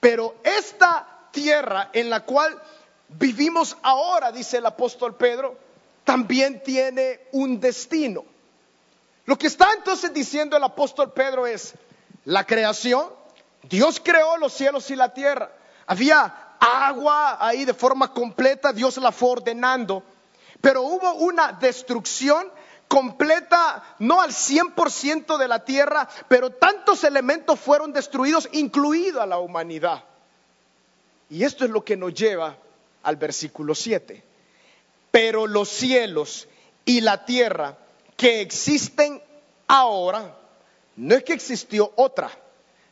Pero 0.00 0.34
esta 0.42 1.06
tierra 1.30 1.90
en 1.92 2.10
la 2.10 2.24
cual 2.24 2.60
vivimos 3.08 3.76
ahora, 3.82 4.32
dice 4.32 4.56
el 4.56 4.66
apóstol 4.66 5.14
Pedro, 5.14 5.56
también 6.04 6.62
tiene 6.62 7.20
un 7.32 7.60
destino. 7.60 8.24
Lo 9.26 9.38
que 9.38 9.46
está 9.46 9.72
entonces 9.76 10.12
diciendo 10.12 10.56
el 10.56 10.64
apóstol 10.64 11.12
Pedro 11.12 11.46
es, 11.46 11.74
la 12.24 12.44
creación, 12.44 13.06
Dios 13.62 14.00
creó 14.02 14.36
los 14.38 14.52
cielos 14.52 14.90
y 14.90 14.96
la 14.96 15.12
tierra. 15.12 15.52
Había 15.86 16.56
agua 16.58 17.38
ahí 17.44 17.64
de 17.64 17.74
forma 17.74 18.12
completa, 18.12 18.72
Dios 18.72 18.96
la 18.96 19.12
fue 19.12 19.30
ordenando. 19.30 20.02
Pero 20.60 20.82
hubo 20.82 21.12
una 21.14 21.52
destrucción 21.52 22.50
completa, 22.90 23.84
no 24.00 24.20
al 24.20 24.32
100% 24.32 25.38
de 25.38 25.46
la 25.46 25.64
tierra, 25.64 26.08
pero 26.26 26.50
tantos 26.50 27.04
elementos 27.04 27.60
fueron 27.60 27.92
destruidos, 27.92 28.48
incluido 28.50 29.22
a 29.22 29.26
la 29.26 29.38
humanidad. 29.38 30.02
Y 31.28 31.44
esto 31.44 31.64
es 31.64 31.70
lo 31.70 31.84
que 31.84 31.96
nos 31.96 32.12
lleva 32.12 32.56
al 33.04 33.14
versículo 33.14 33.76
7. 33.76 34.24
Pero 35.12 35.46
los 35.46 35.68
cielos 35.68 36.48
y 36.84 37.00
la 37.00 37.24
tierra 37.24 37.78
que 38.16 38.40
existen 38.40 39.22
ahora, 39.68 40.36
no 40.96 41.14
es 41.14 41.22
que 41.22 41.34
existió 41.34 41.92
otra, 41.94 42.28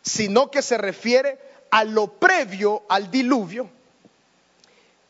sino 0.00 0.48
que 0.48 0.62
se 0.62 0.78
refiere 0.78 1.40
a 1.72 1.82
lo 1.82 2.06
previo 2.06 2.84
al 2.88 3.10
diluvio. 3.10 3.68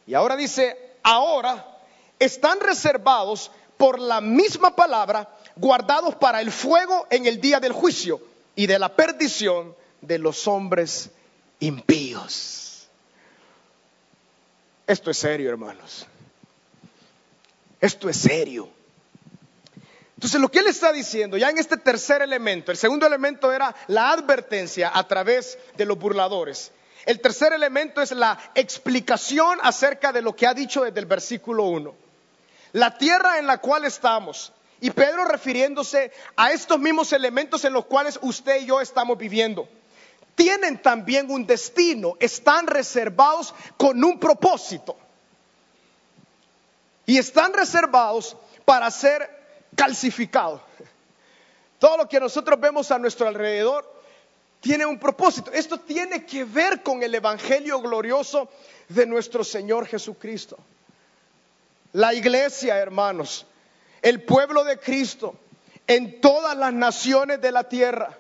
Y 0.07 0.15
ahora 0.15 0.35
dice, 0.35 0.97
ahora 1.03 1.77
están 2.19 2.59
reservados 2.61 3.51
por 3.79 3.99
la 3.99 4.21
misma 4.21 4.77
palabra, 4.77 5.31
guardados 5.57 6.17
para 6.17 6.43
el 6.43 6.53
fuego 6.53 7.07
en 7.09 7.25
el 7.25 7.41
día 7.41 7.61
del 7.61 7.73
juicio 7.73 8.21
y 8.55 8.67
de 8.67 8.79
la 8.79 8.95
perdición 8.95 9.75
de 10.03 10.19
los 10.19 10.47
hombres 10.47 11.11
impíos. 11.61 12.89
Esto 14.87 15.11
es 15.11 15.19
serio, 15.19 15.49
hermanos. 15.49 16.07
Esto 17.81 18.09
es 18.09 18.17
serio. 18.17 18.69
Entonces, 20.17 20.41
lo 20.41 20.51
que 20.51 20.59
él 20.59 20.67
está 20.67 20.93
diciendo, 20.93 21.37
ya 21.37 21.49
en 21.49 21.59
este 21.59 21.77
tercer 21.77 22.23
elemento, 22.23 22.73
el 22.73 22.77
segundo 22.77 23.07
elemento 23.07 23.53
era 23.53 23.75
la 23.87 24.11
advertencia 24.11 24.91
a 24.93 25.07
través 25.07 25.57
de 25.77 25.85
los 25.85 25.97
burladores. 25.97 26.73
El 27.07 27.21
tercer 27.21 27.53
elemento 27.53 28.03
es 28.03 28.11
la 28.11 28.37
explicación 28.57 29.59
acerca 29.63 30.11
de 30.11 30.23
lo 30.23 30.35
que 30.35 30.49
ha 30.49 30.55
dicho 30.55 30.83
desde 30.83 30.99
el 30.99 31.07
versículo 31.07 31.65
1. 31.65 32.08
La 32.73 32.97
tierra 32.97 33.39
en 33.39 33.47
la 33.47 33.59
cual 33.59 33.85
estamos, 33.85 34.53
y 34.81 34.91
Pedro 34.91 35.25
refiriéndose 35.25 36.13
a 36.37 36.53
estos 36.53 36.79
mismos 36.79 37.13
elementos 37.13 37.65
en 37.65 37.73
los 37.73 37.87
cuales 37.87 38.19
usted 38.23 38.63
y 38.63 38.67
yo 38.67 38.81
estamos 38.81 39.19
viviendo, 39.19 39.69
tienen 40.35 40.81
también 40.81 41.31
un 41.31 41.47
destino, 41.47 42.17
están 42.21 42.67
reservados 42.67 43.55
con 43.77 44.03
un 44.05 44.21
propósito. 44.21 44.97
Y 47.07 47.19
están 47.19 47.53
reservados 47.55 48.37
para 48.65 48.91
ser 48.91 49.29
calcificados. 49.75 50.61
Todo 51.79 51.97
lo 51.97 52.09
que 52.09 52.21
nosotros 52.21 52.61
vemos 52.61 52.91
a 52.91 52.99
nuestro 52.99 53.27
alrededor 53.27 53.99
tiene 54.61 54.85
un 54.85 54.99
propósito. 54.99 55.51
Esto 55.53 55.81
tiene 55.81 56.25
que 56.27 56.45
ver 56.45 56.83
con 56.83 57.03
el 57.03 57.15
Evangelio 57.15 57.81
glorioso 57.81 58.49
de 58.89 59.07
nuestro 59.07 59.43
Señor 59.43 59.87
Jesucristo. 59.87 60.59
La 61.93 62.15
iglesia, 62.15 62.79
hermanos, 62.79 63.47
el 64.03 64.23
pueblo 64.23 64.65
de 64.65 64.79
Cristo 64.79 65.39
en 65.87 66.21
todas 66.21 66.57
las 66.57 66.73
naciones 66.73 67.41
de 67.41 67.53
la 67.53 67.65
tierra 67.65 68.17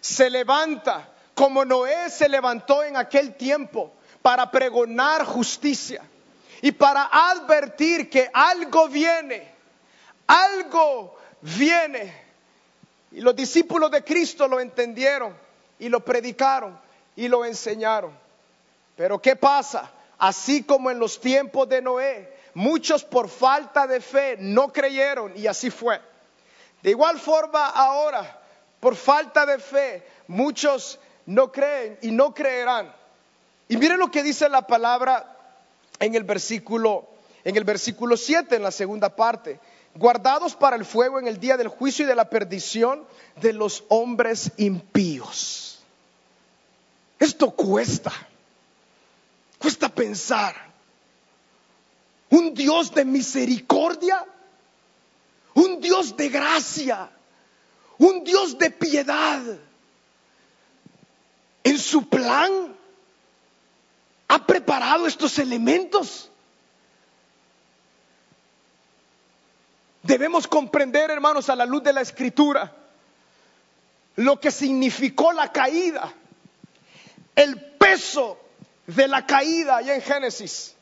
se 0.00 0.30
levanta 0.30 1.08
como 1.34 1.64
Noé 1.64 2.10
se 2.10 2.28
levantó 2.28 2.82
en 2.82 2.98
aquel 2.98 3.34
tiempo 3.34 3.92
para 4.20 4.50
pregonar 4.50 5.24
justicia 5.24 6.02
y 6.60 6.72
para 6.72 7.08
advertir 7.10 8.10
que 8.10 8.30
algo 8.32 8.88
viene, 8.88 9.50
algo 10.26 11.18
viene. 11.40 12.14
Y 13.12 13.22
los 13.22 13.34
discípulos 13.34 13.90
de 13.90 14.04
Cristo 14.04 14.46
lo 14.46 14.60
entendieron 14.60 15.34
y 15.78 15.88
lo 15.88 16.00
predicaron 16.00 16.78
y 17.16 17.28
lo 17.28 17.44
enseñaron. 17.44 18.12
Pero 18.96 19.18
¿qué 19.20 19.34
pasa? 19.34 19.90
Así 20.18 20.64
como 20.64 20.90
en 20.90 20.98
los 20.98 21.20
tiempos 21.20 21.68
de 21.70 21.80
Noé, 21.80 22.39
Muchos 22.60 23.04
por 23.04 23.30
falta 23.30 23.86
de 23.86 24.02
fe 24.02 24.36
no 24.38 24.70
creyeron 24.70 25.32
y 25.34 25.46
así 25.46 25.70
fue. 25.70 25.98
De 26.82 26.90
igual 26.90 27.18
forma 27.18 27.66
ahora, 27.68 28.38
por 28.80 28.96
falta 28.96 29.46
de 29.46 29.58
fe, 29.58 30.06
muchos 30.28 31.00
no 31.24 31.50
creen 31.50 31.98
y 32.02 32.10
no 32.10 32.34
creerán. 32.34 32.94
Y 33.66 33.78
miren 33.78 33.98
lo 33.98 34.10
que 34.10 34.22
dice 34.22 34.46
la 34.50 34.66
palabra 34.66 35.38
en 36.00 36.14
el 36.14 36.24
versículo 36.24 37.08
en 37.44 37.56
el 37.56 37.64
versículo 37.64 38.18
7 38.18 38.56
en 38.56 38.62
la 38.62 38.72
segunda 38.72 39.16
parte, 39.16 39.58
guardados 39.94 40.54
para 40.54 40.76
el 40.76 40.84
fuego 40.84 41.18
en 41.18 41.28
el 41.28 41.40
día 41.40 41.56
del 41.56 41.68
juicio 41.68 42.04
y 42.04 42.08
de 42.08 42.14
la 42.14 42.28
perdición 42.28 43.06
de 43.40 43.54
los 43.54 43.84
hombres 43.88 44.52
impíos. 44.58 45.80
Esto 47.18 47.52
cuesta. 47.52 48.12
Cuesta 49.58 49.88
pensar 49.88 50.69
un 52.30 52.54
Dios 52.54 52.94
de 52.94 53.04
misericordia, 53.04 54.24
un 55.54 55.80
Dios 55.80 56.16
de 56.16 56.28
gracia, 56.28 57.10
un 57.98 58.24
Dios 58.24 58.56
de 58.56 58.70
piedad. 58.70 59.42
En 61.64 61.78
su 61.78 62.08
plan 62.08 62.74
ha 64.28 64.46
preparado 64.46 65.06
estos 65.06 65.38
elementos. 65.38 66.30
Debemos 70.02 70.46
comprender, 70.46 71.10
hermanos, 71.10 71.50
a 71.50 71.56
la 71.56 71.66
luz 71.66 71.82
de 71.82 71.92
la 71.92 72.00
escritura, 72.00 72.74
lo 74.16 74.40
que 74.40 74.50
significó 74.50 75.32
la 75.32 75.52
caída, 75.52 76.12
el 77.34 77.60
peso 77.72 78.38
de 78.86 79.08
la 79.08 79.26
caída 79.26 79.76
allá 79.76 79.94
en 79.94 80.02
Génesis 80.02 80.76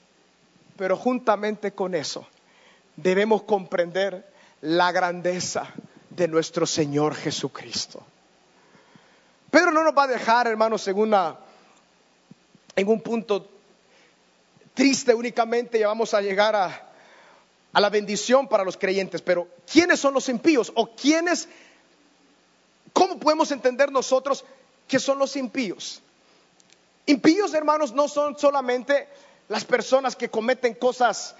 pero 0.79 0.97
juntamente 0.97 1.73
con 1.73 1.95
eso 1.95 2.27
debemos 2.97 3.43
comprender 3.43 4.33
la 4.61 4.93
grandeza 4.93 5.67
de 6.09 6.29
nuestro 6.29 6.67
Señor 6.67 7.17
Jesucristo. 7.17 8.03
Pedro 9.51 9.73
no 9.73 9.83
nos 9.83 9.97
va 9.97 10.05
a 10.05 10.07
dejar, 10.07 10.47
hermanos, 10.47 10.87
en, 10.87 10.97
en 12.77 12.88
un 12.88 13.01
punto 13.01 13.51
triste 14.73 15.12
únicamente 15.12 15.79
y 15.79 15.83
vamos 15.83 16.14
a 16.14 16.21
llegar 16.21 16.55
a, 16.55 16.91
a 17.73 17.81
la 17.81 17.91
bendición 17.91 18.47
para 18.47 18.62
los 18.62 18.77
creyentes, 18.77 19.21
pero 19.21 19.49
¿quiénes 19.71 19.99
son 19.99 20.14
los 20.14 20.29
impíos? 20.29 20.71
¿O 20.77 20.95
quiénes, 20.95 21.49
cómo 22.93 23.19
podemos 23.19 23.51
entender 23.51 23.91
nosotros 23.91 24.45
que 24.87 25.01
son 25.01 25.19
los 25.19 25.35
impíos. 25.37 26.03
Impíos, 27.07 27.53
hermanos, 27.55 27.93
no 27.93 28.07
son 28.09 28.38
solamente 28.38 29.09
las 29.48 29.64
personas 29.64 30.14
que 30.14 30.28
cometen 30.28 30.74
cosas 30.74 31.34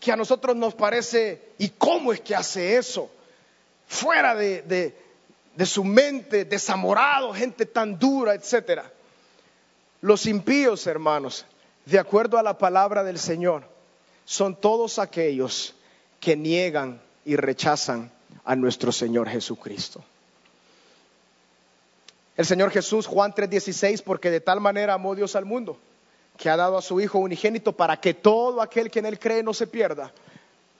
que 0.00 0.12
a 0.12 0.16
nosotros 0.16 0.54
nos 0.56 0.74
parece, 0.74 1.52
¿y 1.58 1.70
cómo 1.70 2.12
es 2.12 2.20
que 2.20 2.34
hace 2.34 2.76
eso? 2.76 3.10
Fuera 3.86 4.34
de, 4.34 4.94
de 5.54 5.66
su 5.66 5.84
mente, 5.84 6.44
desamorado, 6.44 7.32
gente 7.32 7.66
tan 7.66 7.98
dura, 7.98 8.34
etcétera. 8.34 8.90
Los 10.00 10.26
impíos, 10.26 10.86
hermanos, 10.86 11.46
de 11.86 11.98
acuerdo 11.98 12.38
a 12.38 12.42
la 12.42 12.58
palabra 12.58 13.02
del 13.04 13.18
Señor, 13.18 13.64
son 14.24 14.56
todos 14.60 14.98
aquellos 14.98 15.74
que 16.20 16.36
niegan 16.36 17.00
y 17.24 17.36
rechazan 17.36 18.10
a 18.44 18.56
nuestro 18.56 18.92
Señor 18.92 19.28
Jesucristo. 19.28 20.02
El 22.36 22.46
Señor 22.46 22.70
Jesús, 22.70 23.06
Juan 23.06 23.32
3:16, 23.32 24.02
porque 24.02 24.30
de 24.30 24.40
tal 24.40 24.60
manera 24.60 24.94
amó 24.94 25.14
Dios 25.14 25.36
al 25.36 25.44
mundo, 25.44 25.78
que 26.36 26.50
ha 26.50 26.56
dado 26.56 26.76
a 26.76 26.82
su 26.82 27.00
Hijo 27.00 27.18
unigénito 27.18 27.72
para 27.72 28.00
que 28.00 28.14
todo 28.14 28.60
aquel 28.60 28.90
que 28.90 28.98
en 28.98 29.06
él 29.06 29.18
cree 29.18 29.42
no 29.42 29.54
se 29.54 29.66
pierda, 29.66 30.12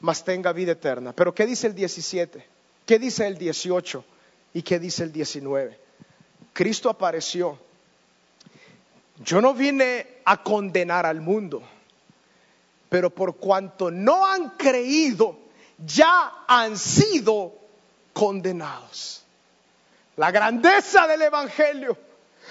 mas 0.00 0.24
tenga 0.24 0.52
vida 0.52 0.72
eterna. 0.72 1.12
Pero 1.12 1.34
¿qué 1.34 1.46
dice 1.46 1.66
el 1.66 1.74
17? 1.74 2.46
¿Qué 2.86 2.98
dice 2.98 3.26
el 3.26 3.38
18? 3.38 4.04
¿Y 4.54 4.62
qué 4.62 4.78
dice 4.78 5.04
el 5.04 5.12
19? 5.12 5.78
Cristo 6.52 6.90
apareció 6.90 7.58
yo 9.22 9.40
no 9.40 9.54
vine 9.54 10.18
a 10.24 10.42
condenar 10.42 11.06
al 11.06 11.20
mundo, 11.20 11.62
pero 12.88 13.10
por 13.10 13.36
cuanto 13.36 13.90
no 13.90 14.26
han 14.26 14.50
creído, 14.50 15.38
ya 15.78 16.44
han 16.48 16.76
sido 16.76 17.54
condenados. 18.12 19.24
La 20.16 20.30
grandeza 20.30 21.06
del 21.06 21.22
Evangelio. 21.22 21.96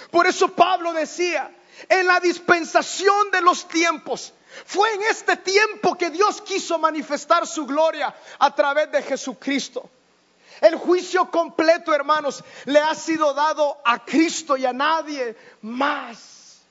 Por 0.09 0.25
eso 0.25 0.49
Pablo 0.49 0.93
decía, 0.93 1.51
en 1.89 2.07
la 2.07 2.19
dispensación 2.19 3.31
de 3.31 3.41
los 3.41 3.67
tiempos, 3.67 4.33
fue 4.65 4.93
en 4.93 5.03
este 5.03 5.37
tiempo 5.37 5.97
que 5.97 6.09
Dios 6.09 6.41
quiso 6.41 6.77
manifestar 6.77 7.47
su 7.47 7.65
gloria 7.65 8.13
a 8.39 8.53
través 8.53 8.91
de 8.91 9.01
Jesucristo. 9.01 9.89
El 10.61 10.75
juicio 10.75 11.29
completo, 11.29 11.93
hermanos, 11.93 12.43
le 12.65 12.79
ha 12.79 12.93
sido 12.95 13.33
dado 13.33 13.79
a 13.83 14.05
Cristo 14.05 14.55
y 14.55 14.65
a 14.65 14.73
nadie 14.73 15.35
más. 15.61 16.61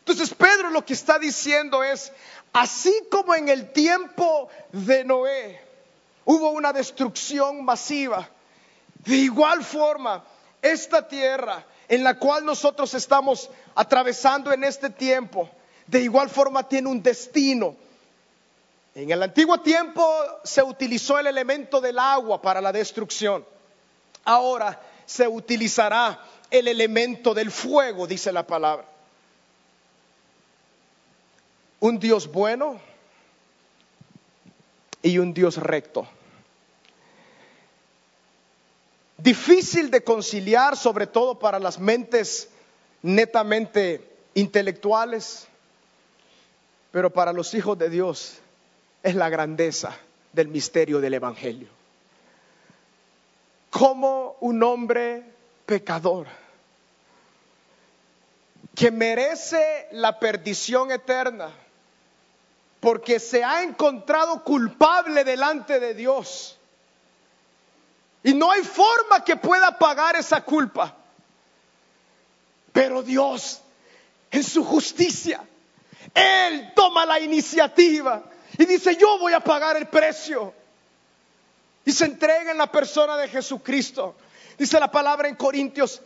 Entonces 0.00 0.32
Pedro 0.34 0.70
lo 0.70 0.84
que 0.84 0.92
está 0.92 1.18
diciendo 1.18 1.82
es, 1.82 2.12
así 2.52 2.94
como 3.10 3.34
en 3.34 3.48
el 3.48 3.72
tiempo 3.72 4.48
de 4.72 5.04
Noé 5.04 5.60
hubo 6.24 6.50
una 6.50 6.72
destrucción 6.72 7.64
masiva, 7.64 8.28
de 9.04 9.16
igual 9.16 9.64
forma 9.64 10.24
esta 10.62 11.06
tierra 11.06 11.64
en 11.88 12.04
la 12.04 12.18
cual 12.18 12.44
nosotros 12.44 12.92
estamos 12.94 13.50
atravesando 13.74 14.52
en 14.52 14.64
este 14.64 14.90
tiempo, 14.90 15.48
de 15.86 16.00
igual 16.00 16.28
forma 16.28 16.68
tiene 16.68 16.88
un 16.88 17.02
destino. 17.02 17.76
En 18.94 19.10
el 19.10 19.22
antiguo 19.22 19.60
tiempo 19.60 20.04
se 20.44 20.62
utilizó 20.62 21.18
el 21.18 21.28
elemento 21.28 21.80
del 21.80 21.98
agua 21.98 22.42
para 22.42 22.60
la 22.60 22.72
destrucción. 22.72 23.44
Ahora 24.24 24.80
se 25.06 25.26
utilizará 25.26 26.20
el 26.50 26.68
elemento 26.68 27.32
del 27.32 27.50
fuego, 27.50 28.06
dice 28.06 28.32
la 28.32 28.46
palabra 28.46 28.84
un 31.80 31.98
Dios 31.98 32.30
bueno 32.30 32.80
y 35.02 35.18
un 35.18 35.32
Dios 35.32 35.56
recto. 35.56 36.08
Difícil 39.28 39.90
de 39.90 40.02
conciliar, 40.02 40.74
sobre 40.74 41.06
todo 41.06 41.38
para 41.38 41.58
las 41.58 41.78
mentes 41.78 42.48
netamente 43.02 44.02
intelectuales, 44.32 45.46
pero 46.90 47.12
para 47.12 47.34
los 47.34 47.52
hijos 47.52 47.76
de 47.76 47.90
Dios 47.90 48.38
es 49.02 49.14
la 49.14 49.28
grandeza 49.28 49.94
del 50.32 50.48
misterio 50.48 50.98
del 50.98 51.12
Evangelio. 51.12 51.68
Como 53.68 54.38
un 54.40 54.62
hombre 54.62 55.24
pecador 55.66 56.26
que 58.74 58.90
merece 58.90 59.88
la 59.92 60.18
perdición 60.18 60.90
eterna, 60.90 61.50
porque 62.80 63.20
se 63.20 63.44
ha 63.44 63.62
encontrado 63.62 64.42
culpable 64.42 65.22
delante 65.22 65.80
de 65.80 65.92
Dios. 65.92 66.57
Y 68.22 68.34
no 68.34 68.50
hay 68.50 68.62
forma 68.62 69.24
que 69.24 69.36
pueda 69.36 69.78
pagar 69.78 70.16
esa 70.16 70.40
culpa. 70.42 70.94
Pero 72.72 73.02
Dios, 73.02 73.60
en 74.30 74.44
su 74.44 74.64
justicia, 74.64 75.40
Él 76.14 76.72
toma 76.74 77.06
la 77.06 77.20
iniciativa 77.20 78.22
y 78.56 78.64
dice, 78.64 78.96
yo 78.96 79.18
voy 79.18 79.32
a 79.32 79.40
pagar 79.40 79.76
el 79.76 79.86
precio. 79.88 80.52
Y 81.84 81.92
se 81.92 82.04
entrega 82.04 82.50
en 82.50 82.58
la 82.58 82.70
persona 82.70 83.16
de 83.16 83.28
Jesucristo. 83.28 84.14
Dice 84.58 84.78
la 84.80 84.90
palabra 84.90 85.28
en 85.28 85.36
Corintios, 85.36 86.02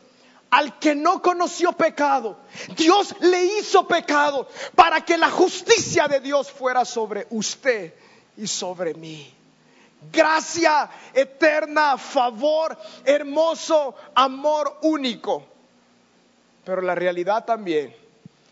al 0.51 0.79
que 0.79 0.94
no 0.94 1.22
conoció 1.22 1.72
pecado, 1.72 2.38
Dios 2.77 3.14
le 3.20 3.44
hizo 3.59 3.88
pecado 3.88 4.48
para 4.75 5.03
que 5.03 5.16
la 5.16 5.31
justicia 5.31 6.09
de 6.09 6.20
Dios 6.20 6.51
fuera 6.51 6.85
sobre 6.85 7.27
usted 7.31 7.94
y 8.37 8.46
sobre 8.46 8.92
mí. 8.92 9.35
Gracia 10.10 10.90
eterna, 11.14 11.96
favor 11.96 12.76
hermoso, 13.04 13.94
amor 14.14 14.78
único. 14.82 15.46
Pero 16.64 16.82
la 16.82 16.94
realidad 16.94 17.44
también 17.44 17.94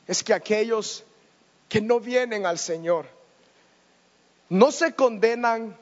es 0.06 0.22
que 0.22 0.34
aquellos 0.34 1.04
que 1.68 1.80
no 1.80 2.00
vienen 2.00 2.46
al 2.46 2.58
Señor 2.58 3.06
no 4.48 4.72
se 4.72 4.94
condenan 4.94 5.76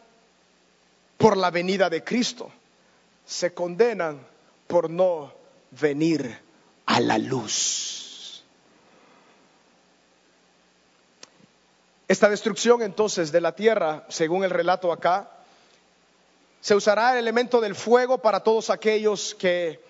por 1.16 1.37
la 1.37 1.50
venida 1.50 1.90
de 1.90 2.04
Cristo, 2.04 2.50
se 3.24 3.52
condenan 3.52 4.20
por 4.66 4.88
no 4.88 5.33
venir 5.70 6.38
a 6.87 7.00
la 7.00 7.18
luz. 7.18 8.44
Esta 12.07 12.28
destrucción 12.31 12.83
entonces 12.83 13.33
de 13.33 13.40
la 13.40 13.54
tierra, 13.54 14.07
según 14.09 14.44
el 14.44 14.50
relato 14.50 14.92
acá, 14.92 15.31
se 16.61 16.75
usará 16.75 17.12
el 17.12 17.18
elemento 17.18 17.61
del 17.61 17.75
fuego 17.75 18.18
para 18.18 18.40
todos 18.40 18.71
aquellos 18.71 19.35
que 19.35 19.81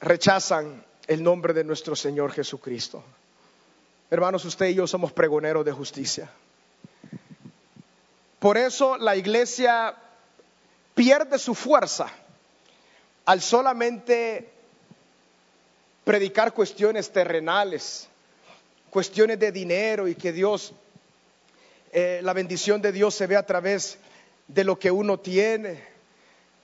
rechazan 0.00 0.84
el 1.06 1.22
nombre 1.22 1.52
de 1.52 1.64
nuestro 1.64 1.94
Señor 1.94 2.32
Jesucristo. 2.32 3.02
Hermanos, 4.10 4.44
usted 4.44 4.66
y 4.66 4.74
yo 4.74 4.86
somos 4.86 5.12
pregoneros 5.12 5.64
de 5.64 5.72
justicia. 5.72 6.30
Por 8.38 8.58
eso 8.58 8.96
la 8.98 9.16
iglesia 9.16 9.94
pierde 10.94 11.38
su 11.38 11.54
fuerza 11.54 12.12
al 13.24 13.40
solamente 13.40 14.50
predicar 16.04 16.52
cuestiones 16.52 17.10
terrenales, 17.10 18.08
cuestiones 18.90 19.38
de 19.38 19.50
dinero 19.50 20.06
y 20.06 20.14
que 20.14 20.32
Dios, 20.32 20.74
eh, 21.92 22.20
la 22.22 22.34
bendición 22.34 22.82
de 22.82 22.92
Dios 22.92 23.14
se 23.14 23.26
ve 23.26 23.36
a 23.36 23.46
través 23.46 23.94
de 23.94 24.13
lo 24.48 24.78
que 24.78 24.90
uno 24.90 25.18
tiene. 25.18 25.94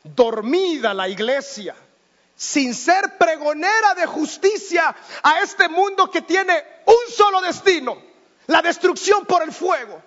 Dormida 0.03 0.95
la 0.95 1.09
iglesia, 1.09 1.75
sin 2.35 2.75
ser 2.75 3.19
pregonera 3.19 3.95
de 3.95 4.07
justicia 4.07 4.95
a 5.23 5.41
este 5.43 5.69
mundo 5.69 6.11
que 6.11 6.23
tiene 6.23 6.65
un 6.87 7.13
solo 7.13 7.41
destino, 7.43 8.01
la 8.47 8.63
destrucción 8.63 9.27
por 9.27 9.43
el 9.43 9.53
fuego. 9.53 10.03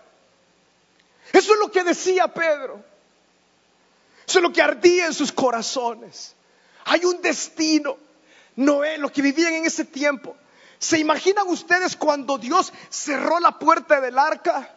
Eso 1.32 1.54
es 1.54 1.60
lo 1.60 1.72
que 1.72 1.84
decía 1.84 2.28
Pedro. 2.28 2.84
Eso 4.28 4.40
es 4.40 4.44
lo 4.44 4.54
que 4.54 4.62
ardía 4.62 5.06
en 5.06 5.14
sus 5.14 5.32
corazones. 5.32 6.36
Hay 6.86 7.06
un 7.06 7.22
destino. 7.22 7.98
Noé, 8.56 8.98
los 8.98 9.12
que 9.12 9.22
vivían 9.22 9.54
en 9.54 9.66
ese 9.66 9.86
tiempo. 9.86 10.36
¿Se 10.78 11.00
imaginan 11.00 11.48
ustedes 11.48 11.96
cuando 11.96 12.38
Dios 12.38 12.72
cerró 12.90 13.40
la 13.40 13.58
puerta 13.58 14.00
del 14.02 14.18
arca? 14.20 14.70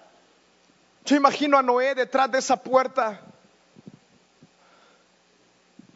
Yo 1.07 1.14
imagino 1.14 1.57
a 1.57 1.62
Noé 1.62 1.95
detrás 1.95 2.31
de 2.31 2.38
esa 2.38 2.57
puerta. 2.57 3.21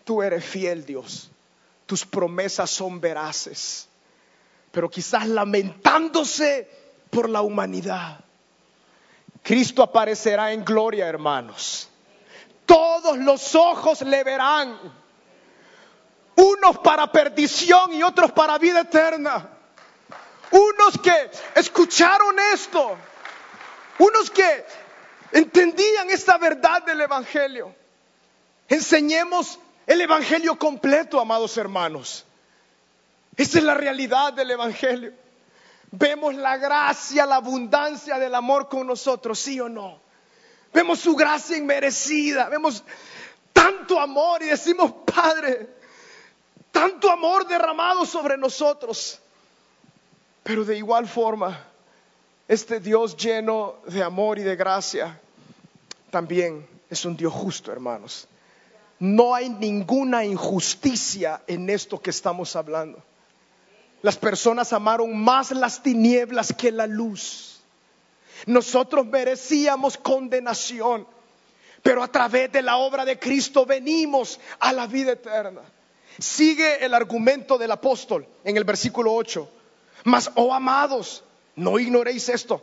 Tú 0.05 0.23
eres 0.23 0.45
fiel, 0.45 0.87
Dios. 0.87 1.31
Tus 1.85 2.07
promesas 2.07 2.71
son 2.71 3.01
veraces. 3.01 3.89
Pero 4.71 4.89
quizás 4.89 5.27
lamentándose 5.27 6.71
por 7.11 7.29
la 7.29 7.43
humanidad. 7.43 8.21
Cristo 9.43 9.83
aparecerá 9.83 10.53
en 10.53 10.65
gloria, 10.65 11.09
hermanos. 11.09 11.89
Todos 12.65 13.19
los 13.19 13.57
ojos 13.57 14.03
le 14.03 14.23
verán 14.23 14.79
unos 16.37 16.79
para 16.79 17.11
perdición 17.11 17.93
y 17.93 18.05
otros 18.05 18.31
para 18.31 18.59
vida 18.59 18.83
eterna. 18.83 19.51
Unos 20.53 21.01
que 21.03 21.31
escucharon 21.57 22.37
esto, 22.53 22.97
unos 23.99 24.31
que 24.31 24.65
entendían 25.33 26.11
esta 26.11 26.39
verdad 26.39 26.83
del 26.85 27.01
Evangelio. 27.01 27.75
Enseñemos 28.69 29.59
el 29.87 30.01
Evangelio 30.01 30.59
completo, 30.59 31.21
amados 31.21 31.57
hermanos. 31.57 32.25
Esa 33.37 33.59
es 33.59 33.65
la 33.65 33.75
realidad 33.75 34.33
del 34.33 34.51
Evangelio. 34.51 35.13
Vemos 35.93 36.35
la 36.35 36.57
gracia, 36.57 37.27
la 37.27 37.37
abundancia 37.37 38.19
del 38.19 38.35
amor 38.35 38.69
con 38.69 38.87
nosotros, 38.87 39.39
sí 39.39 39.59
o 39.61 39.69
no. 39.69 40.01
Vemos 40.73 41.01
su 41.01 41.17
gracia 41.17 41.57
inmerecida, 41.57 42.49
vemos 42.49 42.85
tanto 43.53 43.99
amor 43.99 44.43
y 44.43 44.47
decimos, 44.47 44.93
Padre, 45.05 45.69
tanto 46.71 47.11
amor 47.11 47.47
derramado 47.47 48.07
sobre 48.07 48.37
nosotros. 48.37 49.19
Pero 50.45 50.65
de 50.65 50.77
igual 50.77 51.09
forma, 51.09 51.70
este 52.51 52.81
Dios 52.81 53.17
lleno 53.17 53.77
de 53.87 54.03
amor 54.03 54.41
y 54.41 54.43
de 54.43 54.57
gracia 54.57 55.21
también 56.11 56.67
es 56.91 57.05
un 57.05 57.17
Dios 57.17 57.33
justo, 57.33 57.71
hermanos. 57.71 58.27
No 58.99 59.37
hay 59.37 59.51
ninguna 59.51 60.25
injusticia 60.25 61.43
en 61.47 61.71
esto 61.71 62.03
que 62.03 62.11
estamos 62.11 62.57
hablando. 62.57 63.01
Las 64.03 64.17
personas 64.17 64.73
amaron 64.73 65.17
más 65.17 65.53
las 65.53 65.81
tinieblas 65.81 66.53
que 66.53 66.73
la 66.73 66.89
luz. 66.89 67.61
Nosotros 68.47 69.07
merecíamos 69.07 69.97
condenación, 69.97 71.07
pero 71.85 72.03
a 72.03 72.09
través 72.09 72.51
de 72.51 72.63
la 72.63 72.79
obra 72.79 73.05
de 73.05 73.17
Cristo 73.17 73.65
venimos 73.65 74.41
a 74.59 74.73
la 74.73 74.89
vida 74.89 75.13
eterna. 75.13 75.61
Sigue 76.19 76.85
el 76.85 76.95
argumento 76.95 77.57
del 77.59 77.71
apóstol 77.71 78.27
en 78.43 78.57
el 78.57 78.65
versículo 78.65 79.15
8. 79.15 79.49
Mas, 80.03 80.33
oh 80.35 80.53
amados, 80.53 81.23
no 81.57 81.79
ignoréis 81.79 82.29
esto, 82.29 82.63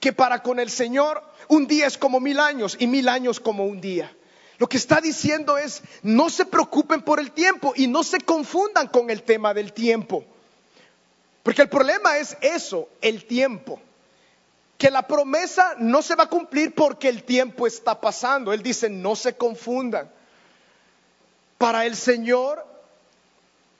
que 0.00 0.12
para 0.12 0.42
con 0.42 0.60
el 0.60 0.70
Señor 0.70 1.22
un 1.48 1.66
día 1.66 1.86
es 1.86 1.98
como 1.98 2.20
mil 2.20 2.40
años 2.40 2.76
y 2.78 2.86
mil 2.86 3.08
años 3.08 3.40
como 3.40 3.66
un 3.66 3.80
día. 3.80 4.14
Lo 4.58 4.68
que 4.68 4.78
está 4.78 5.00
diciendo 5.00 5.58
es, 5.58 5.82
no 6.02 6.30
se 6.30 6.46
preocupen 6.46 7.02
por 7.02 7.20
el 7.20 7.32
tiempo 7.32 7.74
y 7.76 7.88
no 7.88 8.02
se 8.02 8.20
confundan 8.20 8.88
con 8.88 9.10
el 9.10 9.22
tema 9.22 9.52
del 9.52 9.72
tiempo. 9.72 10.24
Porque 11.42 11.62
el 11.62 11.68
problema 11.68 12.16
es 12.18 12.36
eso, 12.40 12.88
el 13.02 13.26
tiempo. 13.26 13.80
Que 14.78 14.90
la 14.90 15.06
promesa 15.06 15.74
no 15.78 16.02
se 16.02 16.14
va 16.14 16.24
a 16.24 16.28
cumplir 16.28 16.74
porque 16.74 17.08
el 17.08 17.22
tiempo 17.22 17.66
está 17.66 18.00
pasando. 18.00 18.52
Él 18.52 18.62
dice, 18.62 18.88
no 18.88 19.14
se 19.14 19.36
confundan. 19.36 20.10
Para 21.58 21.86
el 21.86 21.96
Señor, 21.96 22.66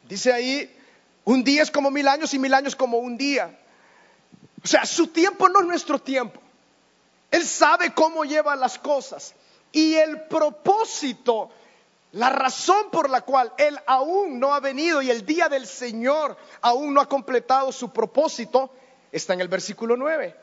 dice 0.08 0.32
ahí, 0.32 0.74
un 1.24 1.42
día 1.42 1.62
es 1.62 1.70
como 1.70 1.90
mil 1.90 2.06
años 2.06 2.32
y 2.34 2.38
mil 2.38 2.54
años 2.54 2.76
como 2.76 2.98
un 2.98 3.16
día. 3.16 3.58
O 4.66 4.68
sea, 4.68 4.84
su 4.84 5.06
tiempo 5.06 5.48
no 5.48 5.60
es 5.60 5.66
nuestro 5.66 6.00
tiempo. 6.00 6.40
Él 7.30 7.46
sabe 7.46 7.94
cómo 7.94 8.24
lleva 8.24 8.56
las 8.56 8.80
cosas. 8.80 9.32
Y 9.70 9.94
el 9.94 10.22
propósito 10.22 11.50
la 12.10 12.30
razón 12.30 12.90
por 12.90 13.08
la 13.08 13.20
cual 13.20 13.52
Él 13.58 13.78
aún 13.86 14.40
no 14.40 14.52
ha 14.52 14.58
venido 14.58 15.02
y 15.02 15.10
el 15.12 15.24
día 15.24 15.48
del 15.48 15.68
Señor 15.68 16.36
aún 16.62 16.92
no 16.92 17.00
ha 17.00 17.08
completado 17.08 17.70
su 17.70 17.92
propósito 17.92 18.72
está 19.12 19.34
en 19.34 19.40
el 19.40 19.46
versículo 19.46 19.96
9. 19.96 20.34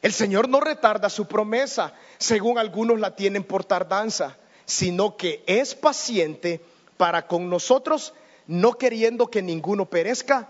El 0.00 0.12
Señor 0.14 0.48
no 0.48 0.60
retarda 0.60 1.10
su 1.10 1.26
promesa, 1.26 1.92
según 2.16 2.56
algunos 2.56 2.98
la 2.98 3.14
tienen 3.14 3.44
por 3.44 3.62
tardanza, 3.66 4.38
sino 4.64 5.18
que 5.18 5.44
es 5.46 5.74
paciente 5.74 6.64
para 6.96 7.26
con 7.26 7.50
nosotros, 7.50 8.14
no 8.46 8.72
queriendo 8.78 9.26
que 9.26 9.42
ninguno 9.42 9.84
perezca, 9.84 10.48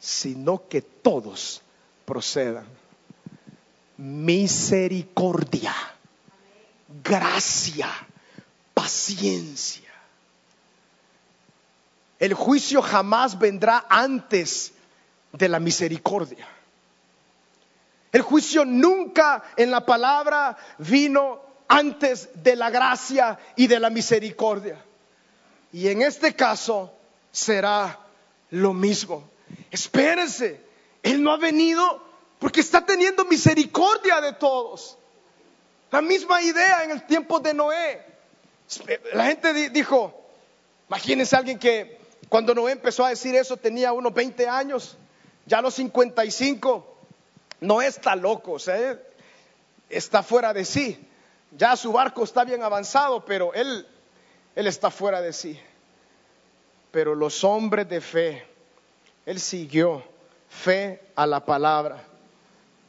sino 0.00 0.66
que 0.66 0.82
todos 0.82 1.62
procedan. 2.10 2.66
Misericordia, 3.96 5.72
gracia 7.04 7.88
paciencia. 8.74 9.88
El 12.18 12.34
juicio 12.34 12.82
jamás 12.82 13.38
vendrá 13.38 13.86
antes 13.88 14.72
de 15.32 15.48
la 15.48 15.60
misericordia. 15.60 16.48
El 18.10 18.22
juicio 18.22 18.64
nunca 18.64 19.44
en 19.56 19.70
la 19.70 19.86
palabra 19.86 20.56
vino 20.78 21.40
antes 21.68 22.30
de 22.42 22.56
la 22.56 22.70
gracia 22.70 23.38
y 23.54 23.68
de 23.68 23.78
la 23.78 23.88
misericordia. 23.88 24.84
Y 25.72 25.86
en 25.86 26.02
este 26.02 26.34
caso 26.34 26.92
será 27.30 28.00
lo 28.50 28.72
mismo. 28.72 29.30
Espérense, 29.70 30.69
Él 31.02 31.22
no 31.22 31.32
ha 31.32 31.36
venido 31.36 32.02
porque 32.38 32.60
está 32.60 32.84
teniendo 32.84 33.24
misericordia 33.24 34.20
de 34.20 34.32
todos. 34.32 34.96
La 35.90 36.00
misma 36.00 36.42
idea 36.42 36.84
en 36.84 36.90
el 36.92 37.06
tiempo 37.06 37.40
de 37.40 37.54
Noé. 37.54 38.06
La 39.12 39.26
gente 39.26 39.70
dijo, 39.70 40.14
imagínense 40.88 41.36
alguien 41.36 41.58
que 41.58 41.98
cuando 42.28 42.54
Noé 42.54 42.72
empezó 42.72 43.04
a 43.04 43.10
decir 43.10 43.34
eso 43.34 43.56
tenía 43.56 43.92
unos 43.92 44.14
20 44.14 44.48
años, 44.48 44.96
ya 45.46 45.58
a 45.58 45.62
los 45.62 45.74
55, 45.74 46.96
no 47.60 47.82
está 47.82 48.14
loco, 48.14 48.58
sea, 48.58 48.98
está 49.88 50.22
fuera 50.22 50.52
de 50.54 50.64
sí. 50.64 51.06
Ya 51.56 51.76
su 51.76 51.92
barco 51.92 52.22
está 52.22 52.44
bien 52.44 52.62
avanzado, 52.62 53.24
pero 53.24 53.52
él, 53.52 53.86
él 54.54 54.66
está 54.68 54.90
fuera 54.90 55.20
de 55.20 55.32
sí. 55.32 55.60
Pero 56.92 57.16
los 57.16 57.42
hombres 57.42 57.88
de 57.88 58.00
fe, 58.00 58.46
él 59.26 59.40
siguió 59.40 60.04
fe 60.50 61.00
a 61.14 61.26
la 61.26 61.44
palabra. 61.46 62.04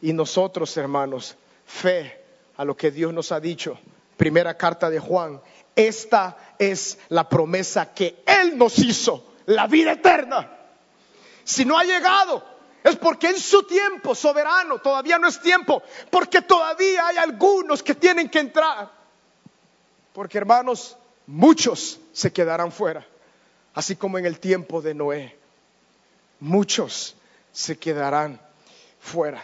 Y 0.02 0.12
nosotros, 0.12 0.76
hermanos, 0.76 1.38
fe 1.65 2.19
a 2.58 2.65
lo 2.65 2.76
que 2.76 2.91
Dios 2.91 3.13
nos 3.13 3.32
ha 3.32 3.39
dicho. 3.39 3.80
Primera 4.17 4.58
carta 4.58 4.89
de 4.89 5.00
Juan, 5.00 5.39
esta 5.76 6.38
es 6.60 6.97
la 7.10 7.30
promesa 7.30 7.93
que 7.93 8.24
Él 8.26 8.58
nos 8.58 8.78
hizo, 8.80 9.34
la 9.45 9.67
vida 9.67 9.93
eterna. 9.93 10.58
Si 11.43 11.63
no 11.63 11.78
ha 11.78 11.84
llegado, 11.84 12.43
es 12.84 12.95
porque 12.97 13.30
en 13.30 13.39
su 13.39 13.63
tiempo 13.63 14.15
soberano 14.15 14.80
todavía 14.80 15.17
no 15.17 15.28
es 15.28 15.39
tiempo, 15.39 15.82
porque 16.10 16.41
todavía 16.41 17.08
hay 17.08 17.17
algunos 17.17 17.84
que 17.84 17.95
tienen 17.95 18.30
que 18.30 18.39
entrar. 18.39 18.91
Porque 20.13 20.38
hermanos, 20.38 20.97
muchos 21.28 22.00
se 22.12 22.34
quedarán 22.34 22.71
fuera, 22.71 23.06
así 23.74 23.95
como 23.95 24.17
en 24.17 24.26
el 24.26 24.39
tiempo 24.39 24.82
de 24.82 24.93
Noé. 24.93 25.38
Muchos 26.39 27.15
se 27.52 27.78
quedarán 27.78 28.40
fuera. 29.00 29.44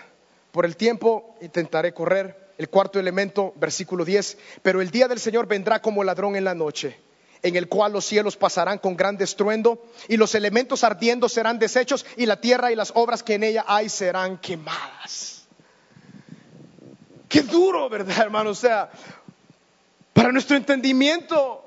Por 0.51 0.65
el 0.65 0.75
tiempo 0.75 1.35
intentaré 1.41 1.93
correr. 1.93 2.47
El 2.57 2.69
cuarto 2.69 2.99
elemento, 2.99 3.53
versículo 3.57 4.03
10, 4.03 4.37
pero 4.63 4.81
el 4.81 4.89
día 4.89 5.07
del 5.07 5.19
Señor 5.19 5.45
vendrá 5.47 5.79
como 5.79 6.03
ladrón 6.03 6.35
en 6.35 6.43
la 6.43 6.55
noche, 6.55 6.99
en 7.43 7.55
el 7.55 7.67
cual 7.67 7.93
los 7.93 8.03
cielos 8.03 8.35
pasarán 8.35 8.79
con 8.79 8.97
gran 8.97 9.21
estruendo 9.21 9.85
y 10.07 10.17
los 10.17 10.33
elementos 10.33 10.83
ardiendo 10.83 11.29
serán 11.29 11.59
deshechos 11.59 12.03
y 12.15 12.25
la 12.25 12.41
tierra 12.41 12.71
y 12.71 12.75
las 12.75 12.93
obras 12.95 13.21
que 13.21 13.35
en 13.35 13.43
ella 13.43 13.63
hay 13.67 13.89
serán 13.89 14.39
quemadas. 14.39 15.45
Qué 17.29 17.43
duro, 17.43 17.89
¿verdad, 17.89 18.17
hermano? 18.17 18.49
O 18.49 18.55
sea, 18.55 18.89
para 20.13 20.31
nuestro 20.31 20.57
entendimiento 20.57 21.63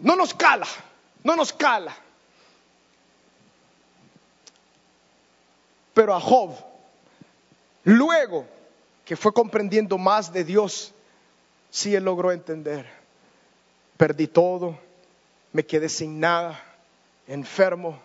no 0.00 0.14
nos 0.14 0.34
cala, 0.34 0.66
no 1.24 1.36
nos 1.36 1.54
cala. 1.54 1.96
Pero 5.96 6.14
a 6.14 6.20
Job, 6.20 6.50
luego 7.84 8.44
que 9.06 9.16
fue 9.16 9.32
comprendiendo 9.32 9.96
más 9.96 10.30
de 10.30 10.44
Dios, 10.44 10.92
sí 11.70 11.94
él 11.94 12.04
logró 12.04 12.32
entender. 12.32 12.84
Perdí 13.96 14.26
todo, 14.26 14.78
me 15.54 15.64
quedé 15.64 15.88
sin 15.88 16.20
nada, 16.20 16.62
enfermo, 17.26 17.98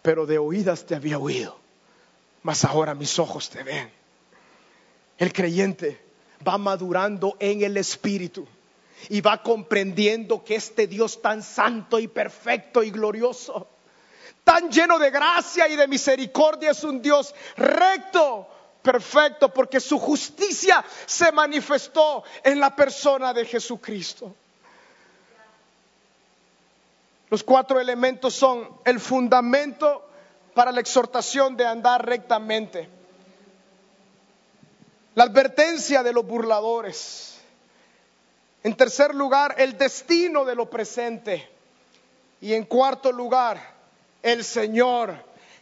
pero 0.00 0.24
de 0.24 0.38
oídas 0.38 0.86
te 0.86 0.94
había 0.94 1.18
oído, 1.18 1.58
mas 2.42 2.64
ahora 2.64 2.94
mis 2.94 3.18
ojos 3.18 3.50
te 3.50 3.62
ven. 3.62 3.90
El 5.18 5.30
creyente 5.30 6.00
va 6.48 6.56
madurando 6.56 7.36
en 7.38 7.62
el 7.62 7.76
Espíritu 7.76 8.48
y 9.10 9.20
va 9.20 9.42
comprendiendo 9.42 10.42
que 10.42 10.54
este 10.54 10.86
Dios 10.86 11.20
tan 11.20 11.42
santo 11.42 11.98
y 11.98 12.08
perfecto 12.08 12.82
y 12.82 12.90
glorioso, 12.90 13.68
tan 14.42 14.70
lleno 14.70 14.98
de 14.98 15.10
gracia 15.10 15.68
y 15.68 15.76
de 15.76 15.88
misericordia, 15.88 16.70
es 16.70 16.84
un 16.84 17.00
Dios 17.00 17.34
recto, 17.56 18.48
perfecto 18.82 19.48
porque 19.52 19.80
su 19.80 19.98
justicia 19.98 20.84
se 21.06 21.32
manifestó 21.32 22.22
en 22.42 22.60
la 22.60 22.76
persona 22.76 23.32
de 23.32 23.46
Jesucristo. 23.46 24.34
Los 27.30 27.42
cuatro 27.42 27.80
elementos 27.80 28.34
son 28.34 28.68
el 28.84 29.00
fundamento 29.00 30.06
para 30.54 30.70
la 30.70 30.80
exhortación 30.80 31.56
de 31.56 31.66
andar 31.66 32.06
rectamente, 32.06 32.88
la 35.14 35.24
advertencia 35.24 36.02
de 36.02 36.12
los 36.12 36.26
burladores, 36.26 37.40
en 38.62 38.76
tercer 38.76 39.14
lugar, 39.14 39.54
el 39.58 39.76
destino 39.76 40.44
de 40.44 40.54
lo 40.54 40.70
presente 40.70 41.48
y 42.40 42.54
en 42.54 42.64
cuarto 42.64 43.10
lugar, 43.10 43.73
el 44.24 44.42
Señor 44.42 45.14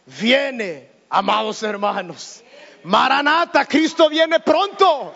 viene, 0.05 0.89
amados 1.09 1.61
hermanos. 1.63 2.41
Maranata, 2.83 3.65
Cristo 3.65 4.09
viene 4.09 4.39
pronto. 4.39 5.13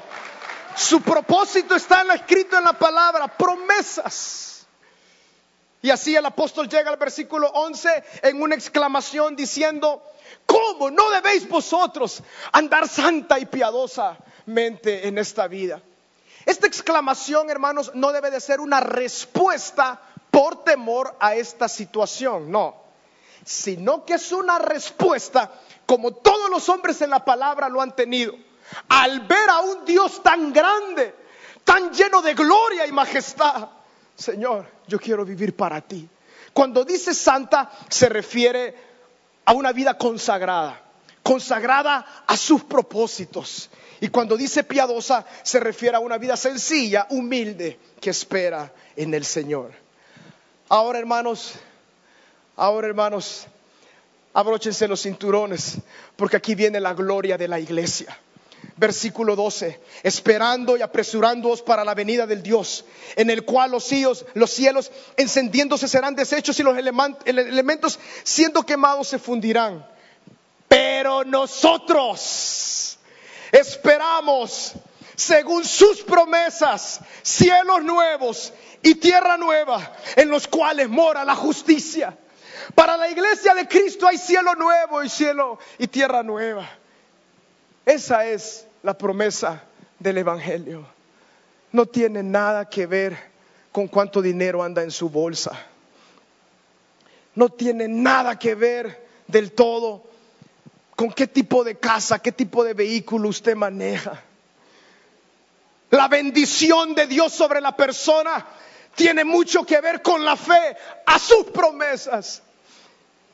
Su 0.76 1.02
propósito 1.02 1.76
está 1.76 2.04
escrito 2.14 2.58
en 2.58 2.66
la 2.66 2.74
palabra, 2.74 3.28
promesas. 3.28 4.68
Y 5.82 5.90
así 5.90 6.14
el 6.16 6.26
apóstol 6.26 6.68
llega 6.68 6.92
al 6.92 6.98
versículo 6.98 7.48
11 7.48 8.04
en 8.24 8.42
una 8.42 8.54
exclamación 8.54 9.36
diciendo, 9.36 10.04
¿cómo 10.46 10.92
no 10.92 11.10
debéis 11.12 11.48
vosotros 11.48 12.22
andar 12.52 12.90
santa 12.90 13.40
y 13.40 13.46
piadosamente 13.46 15.08
en 15.08 15.18
esta 15.18 15.48
vida? 15.48 15.82
Esta 16.46 16.68
exclamación, 16.68 17.50
hermanos, 17.50 17.92
no 17.94 18.12
debe 18.12 18.30
de 18.30 18.42
ser 18.42 18.60
una 18.60 18.82
respuesta 18.82 20.02
por 20.32 20.66
temor 20.66 21.16
a 21.20 21.36
esta 21.36 21.70
situación, 21.70 22.52
no, 22.52 22.87
sino 23.48 24.04
que 24.04 24.16
es 24.16 24.34
una 24.34 24.60
respuesta 24.60 25.50
como 25.86 26.12
todos 26.12 26.50
los 26.50 26.68
hombres 26.68 27.02
en 27.02 27.10
la 27.10 27.24
palabra 27.24 27.70
lo 27.70 27.82
han 27.82 27.96
tenido, 27.96 28.34
al 28.90 29.22
ver 29.22 29.50
a 29.50 29.62
un 29.62 29.86
Dios 29.86 30.22
tan 30.22 30.52
grande, 30.52 31.16
tan 31.64 31.94
lleno 31.94 32.22
de 32.22 32.34
gloria 32.34 32.86
y 32.86 32.92
majestad. 32.92 33.70
Señor, 34.18 34.70
yo 34.86 35.00
quiero 35.00 35.24
vivir 35.24 35.56
para 35.56 35.80
ti. 35.80 36.10
Cuando 36.52 36.84
dice 36.84 37.14
santa, 37.14 37.72
se 37.88 38.10
refiere 38.10 38.76
a 39.46 39.54
una 39.54 39.72
vida 39.72 39.98
consagrada, 39.98 40.82
consagrada 41.24 42.26
a 42.28 42.36
sus 42.36 42.66
propósitos. 42.66 43.70
Y 44.02 44.10
cuando 44.10 44.36
dice 44.36 44.66
piadosa, 44.66 45.26
se 45.44 45.62
refiere 45.62 45.96
a 45.96 46.02
una 46.02 46.18
vida 46.18 46.36
sencilla, 46.36 47.08
humilde, 47.12 47.80
que 48.02 48.10
espera 48.10 48.74
en 48.98 49.14
el 49.14 49.24
Señor. 49.24 49.72
Ahora, 50.68 51.00
hermanos, 51.00 51.54
ahora, 52.58 52.88
hermanos, 52.88 53.48
abróchense 54.34 54.88
los 54.88 55.02
cinturones, 55.02 55.78
porque 56.16 56.38
aquí 56.38 56.54
viene 56.54 56.80
la 56.80 56.94
gloria 56.94 57.38
de 57.38 57.48
la 57.48 57.60
iglesia. 57.60 58.20
Versículo 58.76 59.36
12, 59.36 59.80
esperando 60.04 60.78
y 60.78 60.82
apresurándoos 60.82 61.62
para 61.62 61.84
la 61.84 61.96
venida 61.96 62.28
del 62.28 62.44
Dios, 62.44 62.86
en 63.16 63.30
el 63.30 63.46
cual 63.46 63.72
los 63.72 63.84
cielos, 63.84 64.26
los 64.34 64.52
cielos 64.52 64.92
encendiéndose 65.16 65.88
serán 65.88 66.16
deshechos 66.16 66.60
y 66.60 66.64
los 66.64 66.78
elementos 66.78 68.00
siendo 68.24 68.64
quemados 68.64 69.08
se 69.08 69.18
fundirán. 69.18 69.86
Pero 70.68 71.24
nosotros 71.24 73.00
esperamos, 73.52 74.74
según 75.16 75.66
sus 75.66 76.04
promesas, 76.04 77.00
cielos 77.24 77.84
nuevos 77.84 78.54
y 78.84 78.96
tierra 78.96 79.38
nueva, 79.38 79.96
en 80.16 80.30
los 80.30 80.48
cuales 80.48 80.90
mora 80.90 81.26
la 81.26 81.36
justicia. 81.36 82.16
Para 82.76 82.98
la 82.98 83.10
iglesia 83.10 83.54
de 83.54 83.68
Cristo 83.68 84.08
hay 84.08 84.18
cielo 84.18 84.56
nuevo 84.56 85.04
y 85.04 85.10
cielo 85.10 85.60
y 85.78 85.88
tierra 85.88 86.24
nueva. 86.24 86.68
Esa 87.86 88.26
es 88.26 88.68
la 88.84 88.98
promesa 88.98 89.64
del 90.00 90.18
Evangelio. 90.18 90.86
No 91.72 91.86
tiene 91.86 92.24
nada 92.24 92.70
que 92.70 92.86
ver 92.86 93.18
con 93.72 93.88
cuánto 93.88 94.22
dinero 94.22 94.64
anda 94.64 94.84
en 94.84 94.92
su 94.92 95.10
bolsa. 95.10 95.52
No 97.36 97.50
tiene 97.50 97.88
nada 97.88 98.38
que 98.40 98.56
ver 98.56 99.08
del 99.28 99.52
todo 99.52 100.04
con 100.96 101.12
qué 101.12 101.28
tipo 101.28 101.64
de 101.64 101.78
casa, 101.78 102.20
qué 102.20 102.32
tipo 102.32 102.64
de 102.64 102.74
vehículo 102.74 103.30
usted 103.30 103.56
maneja. 103.56 104.24
La 105.92 106.08
bendición 106.08 106.96
de 106.96 107.08
Dios 107.08 107.34
sobre 107.34 107.62
la 107.62 107.76
persona 107.78 108.46
tiene 108.96 109.24
mucho 109.24 109.64
que 109.64 109.80
ver 109.80 110.02
con 110.02 110.26
la 110.26 110.36
fe 110.36 110.76
a 111.06 111.20
sus 111.20 111.46
promesas. 111.46 112.42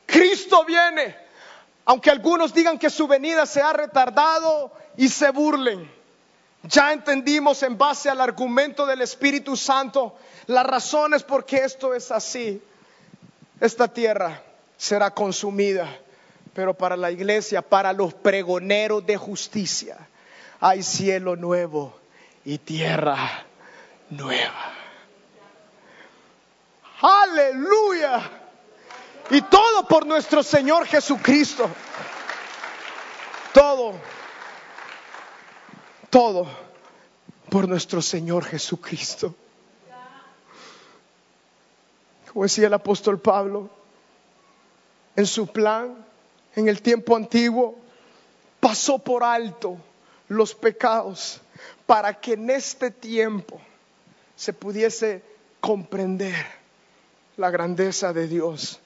Cristo 0.06 0.64
viene, 0.64 1.16
aunque 1.84 2.10
algunos 2.10 2.54
digan 2.54 2.78
que 2.78 2.90
su 2.90 3.06
venida 3.06 3.46
se 3.46 3.60
ha 3.60 3.72
retardado 3.72 4.72
y 4.96 5.08
se 5.08 5.30
burlen. 5.30 5.90
Ya 6.62 6.92
entendimos 6.92 7.62
en 7.62 7.76
base 7.76 8.08
al 8.08 8.20
argumento 8.20 8.86
del 8.86 9.02
Espíritu 9.02 9.56
Santo 9.56 10.16
las 10.46 10.64
razones 10.66 11.22
por 11.22 11.44
qué 11.44 11.58
esto 11.58 11.94
es 11.94 12.10
así. 12.10 12.62
Esta 13.60 13.88
tierra 13.88 14.42
será 14.76 15.10
consumida, 15.12 15.88
pero 16.54 16.74
para 16.74 16.96
la 16.96 17.10
iglesia, 17.10 17.62
para 17.62 17.92
los 17.92 18.14
pregoneros 18.14 19.04
de 19.04 19.16
justicia, 19.16 19.96
hay 20.60 20.82
cielo 20.82 21.36
nuevo 21.36 21.94
y 22.44 22.58
tierra 22.58 23.44
nueva. 24.10 24.72
Aleluya. 27.00 28.43
Y 29.30 29.40
todo 29.42 29.88
por 29.88 30.06
nuestro 30.06 30.42
Señor 30.42 30.86
Jesucristo. 30.86 31.68
Todo. 33.52 33.94
Todo 36.10 36.46
por 37.50 37.68
nuestro 37.68 38.02
Señor 38.02 38.44
Jesucristo. 38.44 39.34
Como 42.32 42.42
decía 42.44 42.66
el 42.66 42.74
apóstol 42.74 43.20
Pablo, 43.20 43.70
en 45.16 45.26
su 45.26 45.46
plan, 45.46 46.04
en 46.56 46.68
el 46.68 46.82
tiempo 46.82 47.16
antiguo, 47.16 47.78
pasó 48.60 48.98
por 48.98 49.22
alto 49.22 49.76
los 50.28 50.54
pecados 50.54 51.40
para 51.86 52.20
que 52.20 52.32
en 52.32 52.50
este 52.50 52.90
tiempo 52.90 53.60
se 54.36 54.52
pudiese 54.52 55.22
comprender 55.60 56.34
la 57.36 57.50
grandeza 57.50 58.12
de 58.12 58.26
Dios 58.26 58.80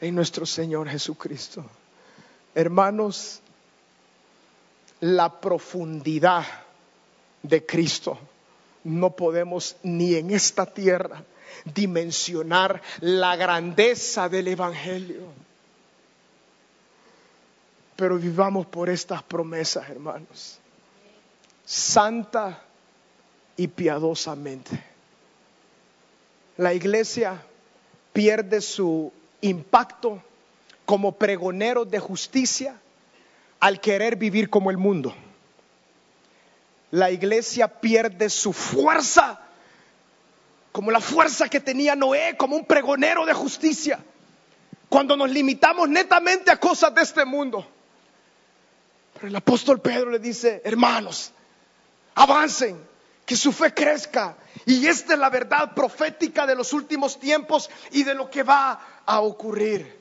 en 0.00 0.14
nuestro 0.14 0.46
Señor 0.46 0.88
Jesucristo. 0.88 1.64
Hermanos, 2.54 3.40
la 5.00 5.40
profundidad 5.40 6.44
de 7.42 7.64
Cristo 7.66 8.18
no 8.84 9.10
podemos 9.10 9.76
ni 9.82 10.14
en 10.14 10.30
esta 10.30 10.66
tierra 10.66 11.24
dimensionar 11.64 12.82
la 13.00 13.36
grandeza 13.36 14.28
del 14.28 14.48
Evangelio. 14.48 15.22
Pero 17.96 18.18
vivamos 18.18 18.66
por 18.66 18.90
estas 18.90 19.22
promesas, 19.22 19.88
hermanos. 19.88 20.58
Santa 21.64 22.62
y 23.56 23.68
piadosamente. 23.68 24.82
La 26.56 26.74
iglesia 26.74 27.40
pierde 28.12 28.60
su 28.60 29.12
impacto 29.48 30.22
como 30.84 31.12
pregonero 31.12 31.84
de 31.84 31.98
justicia 31.98 32.80
al 33.60 33.80
querer 33.80 34.16
vivir 34.16 34.50
como 34.50 34.70
el 34.70 34.76
mundo. 34.76 35.14
La 36.90 37.10
iglesia 37.10 37.68
pierde 37.80 38.30
su 38.30 38.52
fuerza, 38.52 39.40
como 40.72 40.90
la 40.90 41.00
fuerza 41.00 41.48
que 41.48 41.60
tenía 41.60 41.94
Noé 41.94 42.36
como 42.36 42.56
un 42.56 42.64
pregonero 42.64 43.26
de 43.26 43.32
justicia, 43.32 43.98
cuando 44.88 45.16
nos 45.16 45.30
limitamos 45.30 45.88
netamente 45.88 46.50
a 46.50 46.60
cosas 46.60 46.94
de 46.94 47.02
este 47.02 47.24
mundo. 47.24 47.66
Pero 49.14 49.28
el 49.28 49.36
apóstol 49.36 49.80
Pedro 49.80 50.10
le 50.10 50.18
dice, 50.18 50.62
hermanos, 50.64 51.32
avancen, 52.14 52.78
que 53.26 53.36
su 53.36 53.52
fe 53.52 53.72
crezca. 53.72 54.36
Y 54.66 54.86
esta 54.86 55.14
es 55.14 55.18
la 55.18 55.30
verdad 55.30 55.74
profética 55.74 56.46
de 56.46 56.54
los 56.54 56.72
últimos 56.72 57.18
tiempos 57.18 57.70
y 57.90 58.04
de 58.04 58.14
lo 58.14 58.30
que 58.30 58.42
va 58.42 59.02
a 59.04 59.20
ocurrir. 59.20 59.98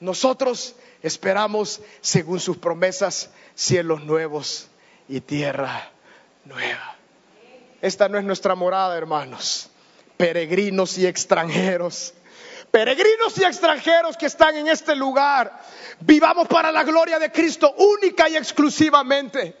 Nosotros 0.00 0.74
esperamos, 1.02 1.80
según 2.00 2.40
sus 2.40 2.58
promesas, 2.58 3.30
cielos 3.54 4.04
nuevos 4.04 4.68
y 5.08 5.20
tierra 5.20 5.90
nueva. 6.44 6.96
Esta 7.80 8.08
no 8.08 8.18
es 8.18 8.24
nuestra 8.24 8.54
morada, 8.54 8.96
hermanos. 8.96 9.70
Peregrinos 10.16 10.98
y 10.98 11.06
extranjeros. 11.06 12.14
Peregrinos 12.70 13.36
y 13.38 13.44
extranjeros 13.44 14.16
que 14.16 14.26
están 14.26 14.56
en 14.56 14.68
este 14.68 14.94
lugar. 14.94 15.62
Vivamos 16.00 16.48
para 16.48 16.72
la 16.72 16.84
gloria 16.84 17.18
de 17.18 17.30
Cristo 17.30 17.74
única 17.78 18.28
y 18.28 18.36
exclusivamente. 18.36 19.56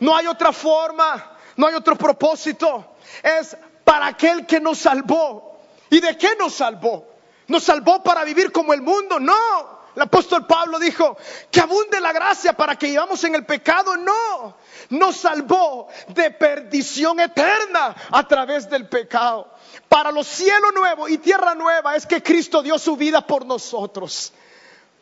No 0.00 0.16
hay 0.16 0.26
otra 0.26 0.52
forma 0.52 1.33
no 1.56 1.66
hay 1.66 1.74
otro 1.74 1.96
propósito. 1.96 2.96
Es 3.22 3.56
para 3.84 4.06
aquel 4.08 4.46
que 4.46 4.60
nos 4.60 4.78
salvó. 4.78 5.60
¿Y 5.90 6.00
de 6.00 6.16
qué 6.16 6.36
nos 6.36 6.54
salvó? 6.54 7.06
¿Nos 7.48 7.64
salvó 7.64 8.02
para 8.02 8.24
vivir 8.24 8.50
como 8.50 8.72
el 8.72 8.82
mundo? 8.82 9.20
No. 9.20 9.84
El 9.94 10.02
apóstol 10.02 10.44
Pablo 10.46 10.80
dijo 10.80 11.16
que 11.50 11.60
abunde 11.60 12.00
la 12.00 12.12
gracia 12.12 12.52
para 12.54 12.76
que 12.76 12.86
vivamos 12.86 13.22
en 13.24 13.36
el 13.36 13.44
pecado. 13.44 13.96
No. 13.96 14.56
Nos 14.90 15.16
salvó 15.16 15.88
de 16.08 16.30
perdición 16.32 17.20
eterna 17.20 17.94
a 18.10 18.26
través 18.26 18.68
del 18.68 18.88
pecado. 18.88 19.48
Para 19.88 20.10
los 20.10 20.26
cielos 20.26 20.72
nuevos 20.74 21.10
y 21.10 21.18
tierra 21.18 21.54
nueva 21.54 21.94
es 21.94 22.06
que 22.06 22.22
Cristo 22.22 22.62
dio 22.62 22.78
su 22.78 22.96
vida 22.96 23.24
por 23.24 23.46
nosotros. 23.46 24.32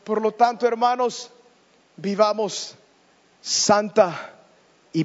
Por 0.05 0.21
lo 0.21 0.33
tanto, 0.33 0.67
hermanos, 0.67 1.31
vivamos 1.97 2.75
santa 3.41 4.35
y 4.93 5.05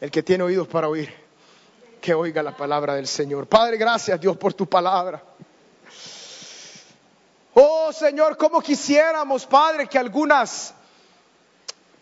el 0.00 0.10
que 0.10 0.22
tiene 0.22 0.44
oídos 0.44 0.66
para 0.66 0.88
oír, 0.88 1.12
que 2.00 2.14
oiga 2.14 2.42
la 2.42 2.56
palabra 2.56 2.94
del 2.94 3.06
Señor. 3.06 3.46
Padre, 3.46 3.76
gracias 3.76 4.18
Dios 4.18 4.36
por 4.38 4.54
tu 4.54 4.66
palabra. 4.66 5.22
Oh 7.52 7.92
Señor, 7.92 8.38
como 8.38 8.62
quisiéramos, 8.62 9.44
Padre, 9.44 9.88
que 9.88 9.98
algunas 9.98 10.72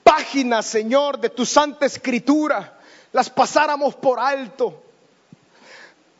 páginas, 0.05 0.67
Señor, 0.67 1.19
de 1.19 1.31
tu 1.31 1.45
santa 1.45 1.87
escritura 1.87 2.79
las 3.13 3.31
pasáramos 3.31 3.97
por 3.97 4.21
alto. 4.21 4.85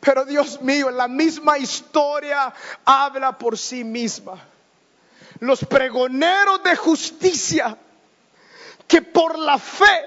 Pero 0.01 0.25
Dios 0.25 0.61
mío, 0.61 0.91
la 0.91 1.07
misma 1.07 1.57
historia 1.57 2.53
habla 2.83 3.37
por 3.37 3.57
sí 3.57 3.85
misma. 3.85 4.37
Los 5.39 5.63
pregoneros 5.63 6.61
de 6.63 6.75
justicia 6.75 7.77
la 9.49 9.57
fe 9.57 10.05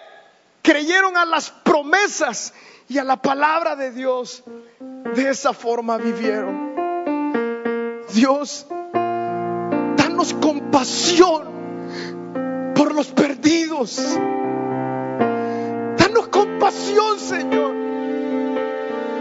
creyeron 0.63 1.17
a 1.17 1.25
las 1.25 1.51
promesas 1.51 2.55
y 2.89 2.99
a 2.99 3.03
la 3.03 3.17
palabra 3.21 3.75
de 3.75 3.91
Dios, 3.91 4.45
de 5.17 5.31
esa 5.31 5.53
forma 5.53 5.97
vivieron. 5.97 6.77
Dios, 8.15 8.69
danos 9.97 10.33
compasión 10.35 11.43
por 12.77 12.95
los 12.95 13.09
perdidos. 13.09 14.17
Danos 15.99 16.29
compasión, 16.29 17.19
Señor. 17.19 17.75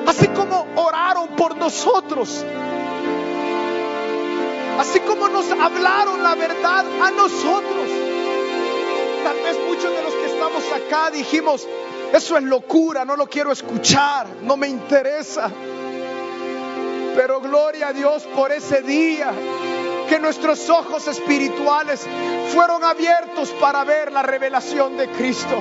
Así 0.05 0.28
como 0.28 0.67
oraron 0.76 1.30
por 1.30 1.57
nosotros. 1.57 2.45
Así 4.78 4.99
como 4.99 5.30
nos 5.30 5.49
hablaron 5.49 6.22
la 6.22 6.36
verdad 6.36 6.86
a 7.01 7.09
nosotros. 7.09 7.81
Muchos 9.68 9.91
de 9.95 10.04
los 10.04 10.14
que 10.14 10.26
estamos 10.26 10.64
acá 10.72 11.12
dijimos, 11.12 11.68
eso 12.14 12.38
es 12.38 12.43
locura, 12.43 13.06
no 13.06 13.16
lo 13.16 13.28
quiero 13.28 13.52
escuchar, 13.52 14.28
no 14.41 14.58
me 14.58 14.68
interesa. 14.68 15.49
Pero 17.16 17.41
gloria 17.41 17.89
a 17.89 17.93
Dios 17.93 18.24
por 18.36 18.52
ese 18.52 18.82
día 18.82 19.32
que 20.10 20.20
nuestros 20.20 20.70
ojos 20.70 21.08
espirituales 21.08 22.06
fueron 22.54 22.84
abiertos 22.84 23.49
para 23.62 23.84
ver 23.84 24.12
la 24.12 24.22
revelación 24.22 24.97
de 24.97 25.10
Cristo. 25.10 25.58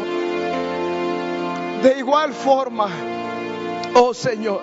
De 1.83 1.95
igual 1.99 2.33
forma, 2.33 2.89
oh 3.95 4.13
Señor, 4.13 4.63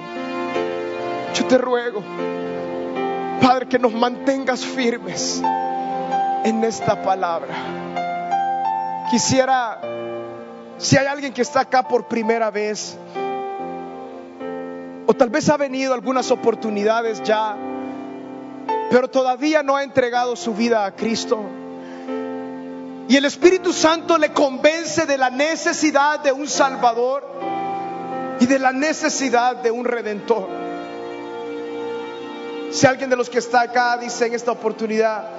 yo 1.33 1.45
te 1.45 1.57
ruego, 1.57 2.03
Padre, 3.41 3.67
que 3.67 3.79
nos 3.79 3.93
mantengas 3.93 4.65
firmes 4.65 5.41
en 6.43 6.63
esta 6.63 7.01
palabra. 7.01 7.86
Quisiera, 9.09 9.79
si 10.77 10.97
hay 10.97 11.07
alguien 11.07 11.33
que 11.33 11.41
está 11.41 11.61
acá 11.61 11.87
por 11.87 12.07
primera 12.07 12.51
vez, 12.51 12.97
o 15.05 15.13
tal 15.13 15.29
vez 15.29 15.47
ha 15.47 15.55
venido 15.55 15.93
algunas 15.93 16.29
oportunidades 16.29 17.23
ya, 17.23 17.55
pero 18.91 19.07
todavía 19.07 19.63
no 19.63 19.77
ha 19.77 19.83
entregado 19.83 20.35
su 20.35 20.53
vida 20.53 20.85
a 20.85 20.91
Cristo. 20.91 21.39
Y 23.07 23.15
el 23.15 23.23
Espíritu 23.23 23.71
Santo 23.71 24.17
le 24.17 24.33
convence 24.33 25.05
de 25.05 25.17
la 25.17 25.29
necesidad 25.29 26.19
de 26.19 26.33
un 26.33 26.47
Salvador 26.47 27.25
y 28.41 28.45
de 28.45 28.59
la 28.59 28.73
necesidad 28.73 29.55
de 29.55 29.71
un 29.71 29.85
Redentor. 29.85 30.49
Si 32.71 32.85
alguien 32.85 33.09
de 33.09 33.15
los 33.15 33.29
que 33.29 33.39
está 33.39 33.61
acá 33.61 33.97
dice 33.97 34.27
en 34.27 34.33
esta 34.33 34.51
oportunidad, 34.51 35.29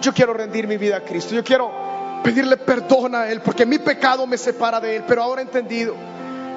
yo 0.00 0.14
quiero 0.14 0.32
rendir 0.32 0.66
mi 0.66 0.78
vida 0.78 0.96
a 0.96 1.00
Cristo, 1.00 1.34
yo 1.34 1.44
quiero 1.44 1.87
pedirle 2.22 2.56
perdón 2.56 3.14
a 3.14 3.28
Él, 3.28 3.40
porque 3.40 3.66
mi 3.66 3.78
pecado 3.78 4.26
me 4.26 4.38
separa 4.38 4.80
de 4.80 4.96
Él, 4.96 5.04
pero 5.06 5.22
ahora 5.22 5.40
he 5.40 5.44
entendido 5.44 5.94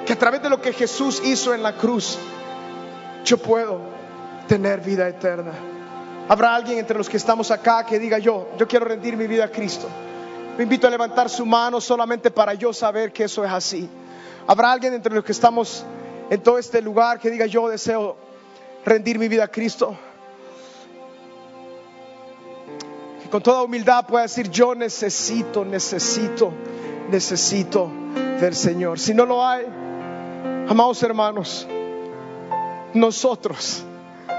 que 0.06 0.12
a 0.12 0.18
través 0.18 0.42
de 0.42 0.50
lo 0.50 0.60
que 0.60 0.72
Jesús 0.72 1.22
hizo 1.24 1.54
en 1.54 1.62
la 1.62 1.76
cruz, 1.76 2.18
yo 3.24 3.38
puedo 3.38 3.80
tener 4.48 4.80
vida 4.80 5.08
eterna. 5.08 5.52
Habrá 6.28 6.54
alguien 6.54 6.78
entre 6.78 6.96
los 6.96 7.08
que 7.08 7.16
estamos 7.16 7.50
acá 7.50 7.84
que 7.84 7.98
diga 7.98 8.18
yo, 8.18 8.48
yo 8.58 8.66
quiero 8.66 8.86
rendir 8.86 9.16
mi 9.16 9.26
vida 9.26 9.44
a 9.44 9.48
Cristo. 9.48 9.88
Me 10.56 10.64
invito 10.64 10.86
a 10.86 10.90
levantar 10.90 11.30
su 11.30 11.46
mano 11.46 11.80
solamente 11.80 12.30
para 12.30 12.54
yo 12.54 12.72
saber 12.72 13.12
que 13.12 13.24
eso 13.24 13.44
es 13.44 13.50
así. 13.50 13.88
Habrá 14.46 14.72
alguien 14.72 14.92
entre 14.92 15.14
los 15.14 15.24
que 15.24 15.32
estamos 15.32 15.84
en 16.30 16.42
todo 16.42 16.58
este 16.58 16.82
lugar 16.82 17.18
que 17.18 17.30
diga 17.30 17.46
yo 17.46 17.68
deseo 17.68 18.16
rendir 18.84 19.18
mi 19.18 19.28
vida 19.28 19.44
a 19.44 19.48
Cristo. 19.48 19.96
Con 23.32 23.42
toda 23.42 23.62
humildad 23.62 24.04
pueda 24.04 24.24
decir 24.24 24.50
yo 24.50 24.74
necesito, 24.74 25.64
necesito, 25.64 26.52
necesito 27.08 27.90
del 28.38 28.54
Señor. 28.54 28.98
Si 28.98 29.14
no 29.14 29.24
lo 29.24 29.42
hay, 29.42 29.64
amados 30.68 31.02
hermanos, 31.02 31.66
nosotros 32.92 33.82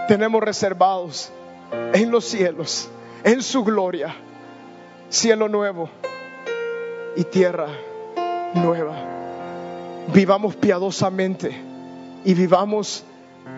tenemos 0.07 0.43
reservados 0.43 1.31
en 1.91 2.11
los 2.11 2.23
cielos, 2.23 2.87
en 3.23 3.41
su 3.41 3.63
gloria, 3.63 4.15
cielo 5.09 5.49
nuevo 5.49 5.89
y 7.15 7.23
tierra 7.23 7.69
nueva. 8.53 8.93
Vivamos 10.13 10.55
piadosamente 10.55 11.59
y 12.23 12.33
vivamos 12.35 13.03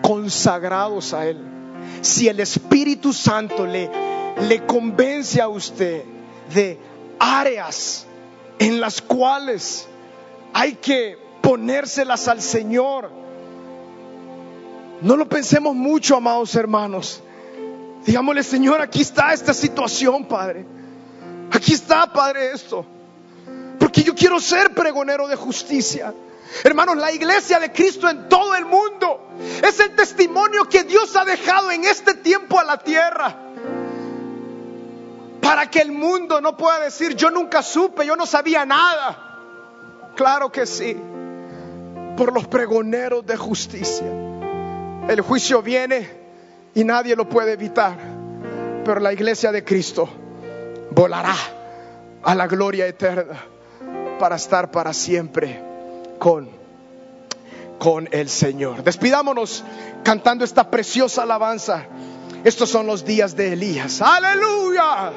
consagrados 0.00 1.12
a 1.12 1.26
Él. 1.26 1.36
Si 2.00 2.26
el 2.26 2.40
Espíritu 2.40 3.12
Santo 3.12 3.66
le, 3.66 3.90
le 4.40 4.66
convence 4.66 5.40
a 5.40 5.48
usted 5.48 6.04
de 6.52 6.78
áreas 7.18 8.06
en 8.58 8.80
las 8.80 9.00
cuales 9.02 9.86
hay 10.52 10.74
que 10.74 11.18
ponérselas 11.42 12.28
al 12.28 12.40
Señor, 12.40 13.10
no 15.00 15.16
lo 15.16 15.28
pensemos 15.28 15.74
mucho, 15.74 16.16
amados 16.16 16.54
hermanos. 16.54 17.22
Digámosle, 18.04 18.42
Señor, 18.42 18.80
aquí 18.80 19.02
está 19.02 19.32
esta 19.32 19.52
situación, 19.52 20.26
Padre. 20.26 20.64
Aquí 21.50 21.74
está, 21.74 22.12
Padre, 22.12 22.52
esto. 22.52 22.86
Porque 23.78 24.02
yo 24.02 24.14
quiero 24.14 24.40
ser 24.40 24.72
pregonero 24.74 25.28
de 25.28 25.36
justicia. 25.36 26.14
Hermanos, 26.64 26.96
la 26.96 27.12
iglesia 27.12 27.58
de 27.58 27.72
Cristo 27.72 28.08
en 28.08 28.28
todo 28.28 28.54
el 28.54 28.64
mundo 28.64 29.20
es 29.62 29.78
el 29.80 29.94
testimonio 29.94 30.68
que 30.68 30.84
Dios 30.84 31.14
ha 31.16 31.24
dejado 31.24 31.70
en 31.70 31.84
este 31.84 32.14
tiempo 32.14 32.58
a 32.58 32.64
la 32.64 32.78
tierra. 32.78 33.45
Para 35.46 35.70
que 35.70 35.80
el 35.80 35.92
mundo 35.92 36.40
no 36.40 36.56
pueda 36.56 36.80
decir, 36.80 37.14
yo 37.14 37.30
nunca 37.30 37.62
supe, 37.62 38.04
yo 38.04 38.16
no 38.16 38.26
sabía 38.26 38.66
nada. 38.66 39.38
Claro 40.16 40.50
que 40.50 40.66
sí. 40.66 40.96
Por 42.16 42.32
los 42.32 42.48
pregoneros 42.48 43.24
de 43.24 43.36
justicia. 43.36 44.06
El 45.08 45.20
juicio 45.20 45.62
viene 45.62 46.08
y 46.74 46.82
nadie 46.82 47.14
lo 47.14 47.28
puede 47.28 47.52
evitar. 47.52 47.96
Pero 48.84 48.98
la 48.98 49.12
iglesia 49.12 49.52
de 49.52 49.62
Cristo 49.62 50.08
volará 50.90 51.34
a 52.24 52.34
la 52.34 52.48
gloria 52.48 52.86
eterna 52.86 53.36
para 54.18 54.36
estar 54.36 54.70
para 54.72 54.92
siempre 54.92 55.62
con, 56.18 56.48
con 57.78 58.08
el 58.10 58.28
Señor. 58.28 58.82
Despidámonos 58.82 59.62
cantando 60.02 60.44
esta 60.44 60.70
preciosa 60.70 61.22
alabanza. 61.22 61.86
Estos 62.46 62.70
son 62.70 62.86
los 62.86 63.04
días 63.04 63.34
de 63.34 63.54
Elías. 63.54 64.00
Aleluya. 64.00 65.10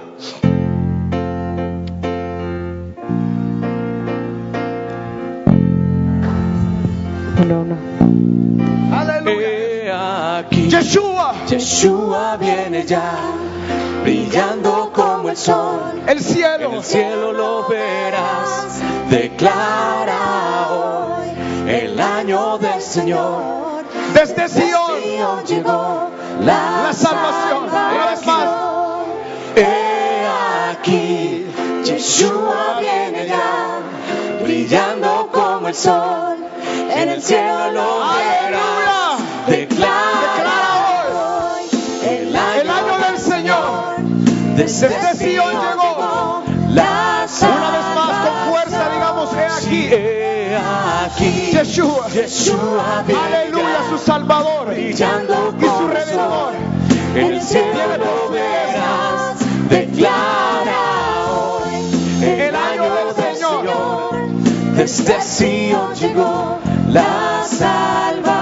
Aleluya. 8.92 10.38
aquí. 10.40 10.70
Yeshua. 10.72 11.36
Yeshua 11.48 12.38
viene 12.38 12.84
ya, 12.88 13.14
brillando 14.02 14.92
como 14.92 15.30
el 15.30 15.38
sol. 15.38 16.02
El 16.08 16.22
cielo. 16.22 16.72
En 16.72 16.74
el 16.78 16.84
cielo 16.84 17.32
lo 17.32 17.68
verás. 17.68 18.82
Declara 19.12 20.68
hoy 20.72 21.30
el 21.70 22.02
año 22.02 22.58
del 22.58 22.82
Señor. 22.82 23.86
Desde 24.16 24.34
De 24.34 24.50
Sion. 24.50 25.04
Sion 25.04 25.46
llegó 25.46 26.19
la, 26.46 26.84
La 26.88 26.94
salvación. 26.94 27.64
Una 27.66 28.06
vez 28.12 28.26
más. 28.26 28.50
He 29.56 30.26
aquí, 30.72 31.46
Yeshua 31.84 32.80
viene 32.80 33.28
ya, 33.28 33.80
brillando 34.44 35.30
como 35.32 35.68
el 35.68 35.76
sol. 35.76 36.38
En 36.92 37.10
el 37.10 37.22
cielo 37.22 37.72
lo 37.72 38.00
verás. 38.00 39.20
Declara, 39.48 40.06
hoy 41.54 41.70
el 42.08 42.36
año, 42.36 42.62
El 42.62 42.70
año 42.70 43.08
del 43.08 43.18
Señor. 43.18 43.96
Desde, 44.56 44.90
Desde 44.90 45.16
Sion 45.16 45.54
llegó. 45.54 46.44
la 46.70 47.26
Una 47.42 47.72
vez 47.72 47.96
más 47.96 48.28
con 48.28 48.52
fuerza 48.52 48.90
digamos, 48.94 49.34
he 49.34 49.46
aquí. 49.46 50.29
He 50.50 50.56
aquí, 50.56 51.52
Yeshua. 51.54 52.08
Aleluya, 52.08 53.84
ya, 53.84 53.90
su 53.92 53.98
Salvador 54.04 54.76
y 54.76 54.94
su 54.94 55.88
Redentor. 55.88 56.54
En 57.14 57.34
el 57.34 57.40
cielo 57.40 57.98
lo 58.00 58.32
verás, 58.32 59.38
declara 59.70 61.28
hoy 61.30 62.24
El 62.24 62.56
año 62.56 62.90
del 62.96 63.36
Señor. 63.36 64.16
Desde 64.76 65.22
Sion 65.22 65.94
llegó 65.94 66.58
la 66.88 67.46
salvación. 67.48 68.39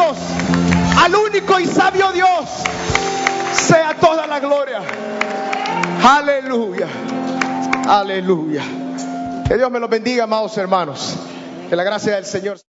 Al 0.00 1.14
único 1.14 1.60
y 1.60 1.66
sabio 1.66 2.12
Dios 2.12 2.48
sea 3.52 3.94
toda 3.94 4.26
la 4.26 4.40
gloria. 4.40 4.80
Aleluya. 6.02 6.86
Aleluya. 7.88 8.62
Que 9.46 9.56
Dios 9.56 9.70
me 9.70 9.78
los 9.78 9.90
bendiga, 9.90 10.24
amados 10.24 10.56
hermanos. 10.56 11.16
Que 11.68 11.76
la 11.76 11.84
gracia 11.84 12.14
del 12.14 12.24
Señor. 12.24 12.58